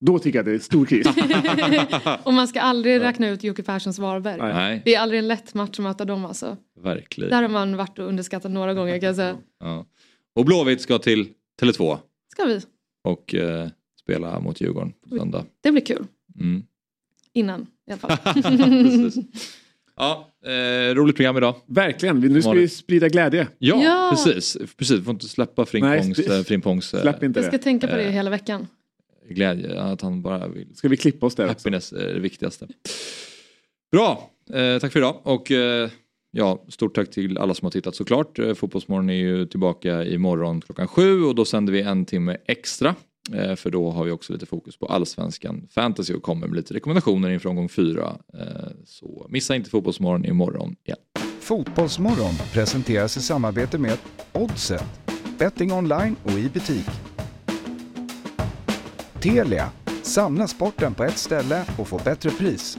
[0.00, 1.06] då tycker jag det är stor kris.
[2.24, 4.38] Och man ska aldrig räkna ut Jocke Perssons Varberg.
[4.40, 4.82] Nej.
[4.84, 6.56] Det är aldrig en lätt match att möta dem alltså.
[6.82, 7.30] Verkligen.
[7.30, 9.36] Där har man varit och underskattat några gånger kan jag säga.
[9.60, 9.86] Ja.
[10.34, 11.28] Och Blåvitt ska till
[11.62, 12.60] Tele2 Ska vi?
[13.04, 13.68] och eh,
[14.00, 15.44] spela mot Djurgården på söndag.
[15.60, 16.06] Det blir kul.
[16.40, 16.62] Mm.
[17.34, 19.12] Innan i alla fall.
[19.96, 21.54] Ja, eh, roligt program idag.
[21.66, 23.48] Verkligen, nu ska vi sprida glädje.
[23.58, 24.08] Ja, Ja.
[24.14, 24.56] precis.
[24.76, 24.98] precis.
[24.98, 27.62] Vi får inte släppa Frimpongs, Nej, eh, Frimpongs eh, Släpp inte Jag ska det.
[27.62, 28.66] tänka på det Eh, hela veckan.
[29.30, 29.80] glädje.
[29.80, 30.66] Att han bara vill...
[30.74, 31.52] Ska vi klippa oss där också?
[31.58, 32.66] Happiness är det viktigaste.
[33.92, 35.20] Bra, eh, tack för idag.
[35.22, 35.90] Och eh,
[36.30, 38.38] ja, stort tack till alla som har tittat såklart.
[38.38, 42.94] Eh, Fotbollsmorgon är ju tillbaka imorgon klockan sju och då sänder vi en timme extra.
[43.32, 46.74] Eh, för då har vi också lite fokus på allsvenskan fantasy och kommer med lite
[46.74, 48.16] rekommendationer inför omgång fyra.
[48.34, 50.98] Eh, så missa inte Fotbollsmorgon imorgon igen.
[51.40, 53.98] Fotbollsmorgon presenteras i samarbete med
[54.32, 54.84] Oddset,
[55.38, 56.86] betting online och i butik.
[59.20, 59.70] Telia,
[60.02, 62.78] samla sporten på ett ställe och få bättre pris.